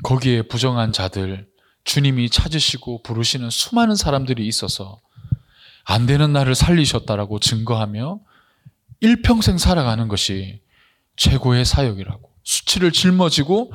거기에 0.05 0.43
부정한 0.43 0.93
자들 0.93 1.49
주님이 1.85 2.31
찾으시고 2.31 3.03
부르시는 3.03 3.51
수많은 3.51 3.97
사람들이 3.97 4.47
있어서 4.47 5.01
안 5.85 6.07
되는 6.07 6.33
나를 6.33 6.55
살리셨다라고 6.55 7.41
증거하며 7.41 8.21
일평생 9.01 9.59
살아가는 9.59 10.07
것이 10.09 10.61
최고의 11.17 11.65
사역이라고 11.65 12.31
수치를 12.45 12.93
짊어지고 12.93 13.73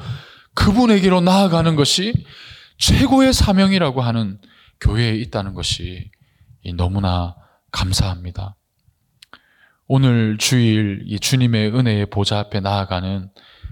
그분에게로 0.53 1.21
나아가는 1.21 1.75
것이 1.75 2.13
최고의 2.77 3.33
사명이라고 3.33 4.01
하는 4.01 4.39
교회에 4.79 5.15
있다는 5.15 5.53
것이 5.53 6.11
너무나 6.75 7.35
감사합니다. 7.71 8.55
오늘 9.87 10.37
주일 10.37 11.03
이 11.05 11.19
주님의 11.19 11.75
은혜의 11.75 12.05
보좌 12.07 12.39
앞에 12.39 12.59
나아가는 12.59 13.29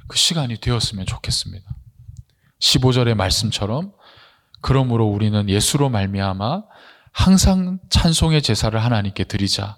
그 0.08 0.18
시간이 0.18 0.58
되었으면 0.58 1.06
좋겠습니다. 1.06 1.66
15절의 2.62 3.16
말씀처럼 3.16 3.92
그러므로 4.62 5.08
우리는 5.08 5.50
예수로 5.50 5.90
말미암아 5.90 6.64
항상 7.12 7.80
찬송의 7.90 8.42
제사를 8.42 8.82
하나님께 8.82 9.26
드리자. 9.26 9.78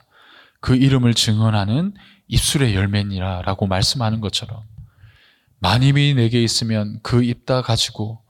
그 0.60 0.76
이름을 0.76 1.14
증언하는 1.14 1.94
입술의 2.28 2.76
열매니라라고 2.76 3.68
말씀하는 3.68 4.22
것처럼 4.22 4.64
만입이 5.60 6.14
내게 6.14 6.44
있으면 6.44 7.00
그 7.04 7.24
입다 7.24 7.62
가지고 7.62 8.22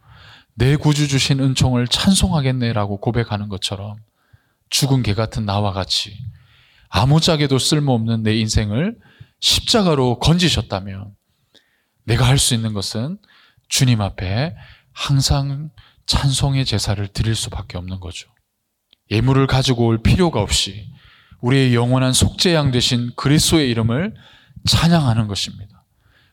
내 0.56 0.76
구주 0.76 1.08
주신 1.08 1.40
은총을 1.40 1.88
찬송하겠네라고 1.88 3.00
고백하는 3.00 3.50
것처럼 3.50 3.98
죽은 4.70 5.04
개 5.04 5.14
같은 5.14 5.46
나와 5.46 5.74
같이 5.74 6.16
아무짝에도 6.90 7.58
쓸모없는 7.58 8.24
내 8.24 8.36
인생을 8.36 8.96
십자가로 9.40 10.20
건지셨다면 10.20 11.12
내가 12.06 12.28
할 12.28 12.38
수 12.38 12.54
있는 12.54 12.74
것은 12.74 13.18
주님 13.74 14.02
앞에 14.02 14.56
항상 14.92 15.72
찬송의 16.06 16.64
제사를 16.64 17.08
드릴 17.08 17.34
수밖에 17.34 17.80
없는 17.80 18.00
거죠. 18.00 18.30
예물을 19.10 19.48
가지고 19.48 19.88
올 19.88 20.04
필요가 20.04 20.42
없이 20.42 20.92
우리의 21.42 21.74
영원한 21.74 22.14
속죄양 22.14 22.70
되신 22.70 23.14
그리스도의 23.16 23.72
이름을 23.72 24.14
찬양하는 24.68 25.28
것입니다. 25.28 25.86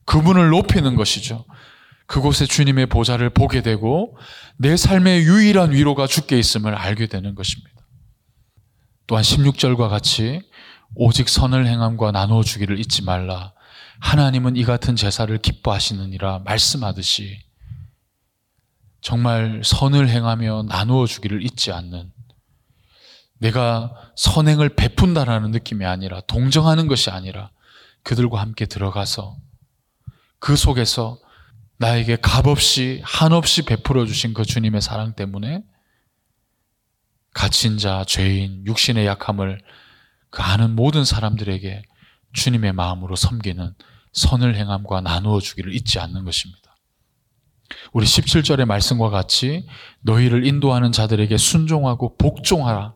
그분을 0.05 0.51
높이는 0.51 0.95
것이죠. 0.97 1.47
그곳에 2.07 2.45
주님의 2.45 2.87
보좌를 2.87 3.31
보게 3.31 3.63
되고 3.63 4.19
내 4.59 4.77
삶의 4.77 5.23
유일한 5.23 5.73
위로가 5.73 6.07
주께 6.07 6.39
있음을 6.39 6.75
알게 6.75 7.07
되는 7.07 7.35
것입니다. 7.35 7.71
또한 9.07 9.25
16절과 9.25 9.89
같이 9.89 10.43
오직 10.95 11.31
선을 11.31 11.67
행함과 11.67 12.13
나누어 12.13 12.43
주기를 12.43 12.79
잊지 12.79 13.03
말라. 13.03 13.55
하나님은 14.01 14.57
이 14.57 14.65
같은 14.65 14.97
제사를 14.97 15.37
기뻐하시느니라 15.39 16.41
말씀하듯이 16.41 17.41
정말 19.01 19.63
선을 19.65 20.09
행하며 20.09 20.65
나누어 20.69 21.07
주기를 21.07 21.43
잊지 21.45 21.73
않는 21.73 22.13
내가 23.39 23.95
선행을 24.17 24.77
베푼다라는 24.77 25.51
느낌이 25.51 25.87
아니라 25.87 26.21
동정하는 26.23 26.87
것이 26.87 27.11
아니라 27.11 27.51
그들과 28.03 28.41
함께 28.41 28.67
들어가서 28.67 29.37
그 30.39 30.57
속에서 30.57 31.19
나에게 31.79 32.17
값없이 32.17 33.01
한없이 33.05 33.63
베풀어 33.65 34.05
주신 34.05 34.35
그 34.35 34.45
주님의 34.45 34.83
사랑 34.83 35.15
때문에 35.15 35.63
갇힌 37.33 37.79
자, 37.79 38.05
죄인, 38.07 38.67
육신의 38.67 39.07
약함을 39.07 39.63
그 40.31 40.43
아는 40.43 40.77
모든 40.77 41.05
사람들에게 41.05 41.83
주님의 42.33 42.73
마음으로 42.75 43.17
섬기는 43.17 43.75
선을 44.13 44.57
행함과 44.57 45.01
나누어 45.01 45.41
주기를 45.41 45.75
잊지 45.75 45.99
않는 45.99 46.25
것입니다. 46.25 46.61
우리 47.93 48.07
17절의 48.07 48.65
말씀과 48.65 49.11
같이 49.11 49.67
너희를 50.01 50.47
인도하는 50.47 50.93
자들에게 50.93 51.37
순종하고 51.37 52.17
복종하라. 52.17 52.95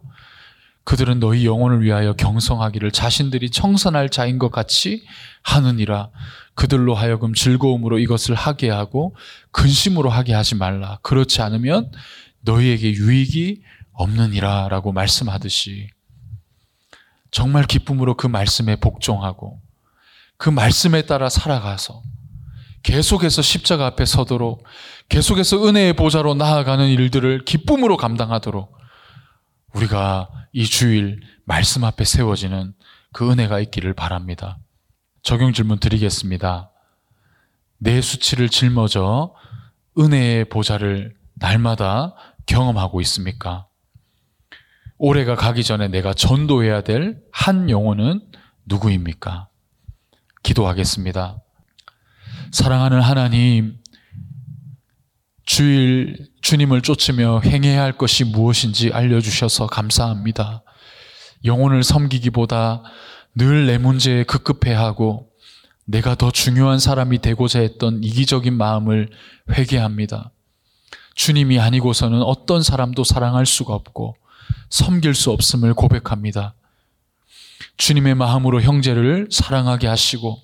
그들은 0.85 1.19
너희 1.19 1.47
영혼을 1.47 1.83
위하여 1.83 2.13
경성하기를 2.13 2.91
자신들이 2.91 3.51
청선할 3.51 4.11
자인 4.11 4.39
것 4.39 4.51
같이 4.51 5.05
하느니라. 5.43 6.11
그들로 6.55 6.95
하여금 6.95 7.35
즐거움으로 7.35 7.99
이것을 7.99 8.35
하게 8.35 8.69
하고 8.71 9.17
근심으로 9.51 10.11
하게 10.11 10.35
하지 10.35 10.55
말라. 10.55 10.99
그렇지 11.03 11.41
않으면 11.41 11.91
너희에게 12.43 12.93
유익이 12.93 13.63
없느니라. 13.93 14.69
라고 14.69 14.93
말씀하듯이 14.93 15.89
정말 17.31 17.65
기쁨으로 17.65 18.17
그 18.17 18.27
말씀에 18.27 18.77
복종하고 18.77 19.61
그 20.45 20.51
말씀에 20.51 21.01
따라 21.07 21.31
살아가서 21.31 22.03
계속해서 22.83 23.41
십자가 23.41 23.87
앞에 23.87 24.05
서도록 24.05 24.67
계속해서 25.09 25.67
은혜의 25.67 25.95
보좌로 25.95 26.35
나아가는 26.35 26.87
일들을 26.87 27.47
기쁨으로 27.47 27.97
감당하도록 27.97 28.77
우리가 29.73 30.29
이 30.53 30.67
주일 30.67 31.23
말씀 31.47 31.83
앞에 31.83 32.05
세워지는 32.05 32.75
그 33.15 33.31
은혜가 33.33 33.59
있기를 33.61 33.95
바랍니다. 33.95 34.59
적용 35.23 35.55
질문 35.55 35.79
드리겠습니다. 35.79 36.71
내 37.79 38.03
수치를 38.03 38.51
짊어져 38.51 39.35
은혜의 39.99 40.51
보좌를 40.51 41.17
날마다 41.37 42.17
경험하고 42.45 43.01
있습니까? 43.01 43.67
올해가 44.99 45.37
가기 45.37 45.65
전에 45.65 45.89
내가 45.89 46.13
전도해야 46.13 46.83
될 46.83 47.19
한 47.33 47.71
영혼은 47.71 48.21
누구입니까? 48.67 49.49
기도하겠습니다. 50.45 51.39
사랑하는 52.53 53.01
하나님, 53.01 53.79
주일 55.45 56.29
주님을 56.43 56.83
쫓으며 56.83 57.41
행해야 57.41 57.83
할 57.83 57.93
것이 57.93 58.25
무엇인지 58.25 58.93
알려주셔서 58.93 59.67
감사합니다. 59.67 60.63
영혼을 61.45 61.83
섬기기보다 61.83 62.83
늘 63.35 63.67
내 63.67 63.79
문제에 63.79 64.23
급급해하고 64.25 65.29
내가 65.87 66.15
더 66.15 66.31
중요한 66.31 66.79
사람이 66.79 67.19
되고자 67.19 67.61
했던 67.61 68.03
이기적인 68.03 68.55
마음을 68.55 69.11
회개합니다. 69.51 70.31
주님이 71.15 71.59
아니고서는 71.61 72.23
어떤 72.23 72.63
사람도 72.63 73.05
사랑할 73.05 73.45
수가 73.45 73.75
없고 73.75 74.17
섬길 74.71 75.15
수 75.15 75.31
없음을 75.31 75.75
고백합니다. 75.75 76.55
주님의 77.77 78.15
마음으로 78.15 78.61
형제를 78.61 79.29
사랑하게 79.31 79.87
하시고 79.87 80.39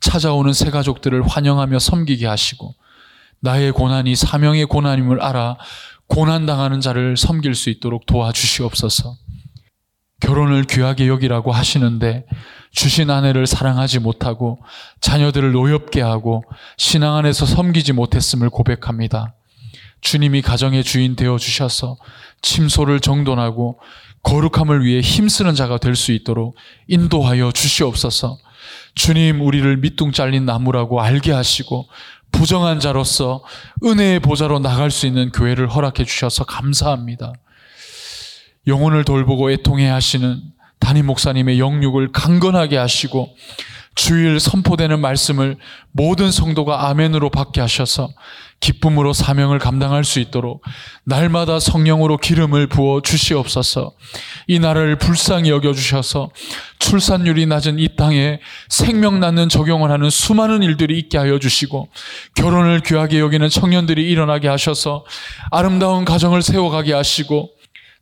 찾아오는 0.00 0.52
새 0.52 0.70
가족들을 0.70 1.26
환영하며 1.26 1.78
섬기게 1.78 2.26
하시고 2.26 2.74
나의 3.40 3.72
고난이 3.72 4.16
사명의 4.16 4.66
고난임을 4.66 5.22
알아 5.22 5.56
고난당하는 6.08 6.80
자를 6.80 7.16
섬길 7.16 7.54
수 7.54 7.70
있도록 7.70 8.06
도와주시옵소서. 8.06 9.16
결혼을 10.20 10.64
귀하게 10.64 11.06
여기라고 11.06 11.52
하시는데 11.52 12.26
주신 12.72 13.10
아내를 13.10 13.46
사랑하지 13.46 14.00
못하고 14.00 14.58
자녀들을 15.00 15.52
노엽게 15.52 16.00
하고 16.00 16.42
신앙 16.76 17.14
안에서 17.16 17.46
섬기지 17.46 17.92
못했음을 17.92 18.50
고백합니다. 18.50 19.34
주님이 20.00 20.42
가정의 20.42 20.84
주인 20.84 21.16
되어 21.16 21.38
주셔서 21.38 21.96
침소를 22.42 23.00
정돈하고 23.00 23.80
거룩함을 24.22 24.84
위해 24.84 25.00
힘쓰는 25.00 25.54
자가 25.54 25.78
될 25.78 25.96
수 25.96 26.12
있도록 26.12 26.56
인도하여 26.86 27.52
주시옵소서. 27.52 28.38
주님 28.94 29.40
우리를 29.40 29.76
밑둥 29.78 30.12
잘린 30.12 30.44
나무라고 30.44 31.00
알게 31.00 31.32
하시고 31.32 31.88
부정한 32.30 32.78
자로서 32.80 33.42
은혜의 33.84 34.20
보좌로 34.20 34.58
나갈 34.58 34.90
수 34.90 35.06
있는 35.06 35.30
교회를 35.32 35.68
허락해 35.68 36.04
주셔서 36.04 36.44
감사합니다. 36.44 37.32
영혼을 38.66 39.04
돌보고 39.04 39.50
애통해 39.50 39.88
하시는 39.88 40.42
담임 40.78 41.06
목사님의 41.06 41.58
영육을 41.58 42.12
강건하게 42.12 42.76
하시고 42.76 43.34
주일 43.94 44.38
선포되는 44.38 45.00
말씀을 45.00 45.56
모든 45.90 46.30
성도가 46.30 46.88
아멘으로 46.88 47.30
받게 47.30 47.60
하셔서 47.60 48.10
기쁨으로 48.60 49.12
사명을 49.12 49.58
감당할 49.58 50.04
수 50.04 50.18
있도록 50.20 50.62
날마다 51.04 51.60
성령으로 51.60 52.16
기름을 52.16 52.66
부어 52.66 53.00
주시옵소서. 53.02 53.92
이 54.46 54.58
나라를 54.58 54.96
불쌍히 54.96 55.50
여겨 55.50 55.72
주셔서 55.72 56.30
출산율이 56.78 57.46
낮은 57.46 57.78
이 57.78 57.88
땅에 57.96 58.40
생명 58.68 59.20
낳는 59.20 59.48
적용을 59.48 59.90
하는 59.90 60.10
수많은 60.10 60.62
일들이 60.62 60.98
있게 60.98 61.18
하여 61.18 61.38
주시고 61.38 61.88
결혼을 62.34 62.80
귀하게 62.80 63.20
여기는 63.20 63.48
청년들이 63.48 64.08
일어나게 64.10 64.48
하셔서 64.48 65.04
아름다운 65.50 66.04
가정을 66.04 66.42
세워가게 66.42 66.92
하시고 66.92 67.50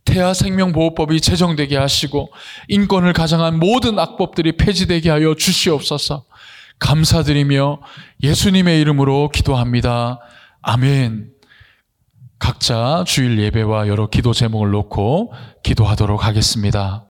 태아 0.05 0.33
생명보호법이 0.33 1.21
제정되게 1.21 1.77
하시고 1.77 2.33
인권을 2.69 3.12
가장한 3.12 3.59
모든 3.59 3.99
악법들이 3.99 4.57
폐지되게 4.57 5.11
하여 5.11 5.35
주시옵소서. 5.35 6.25
감사드리며 6.79 7.81
예수님의 8.23 8.81
이름으로 8.81 9.31
기도합니다. 9.31 10.21
아멘. 10.69 11.31
각자 12.41 13.05
주일 13.07 13.39
예배와 13.39 13.87
여러 13.87 14.09
기도 14.09 14.33
제목을 14.33 14.73
놓고 14.73 15.33
기도하도록 15.63 16.27
하겠습니다. 16.27 17.06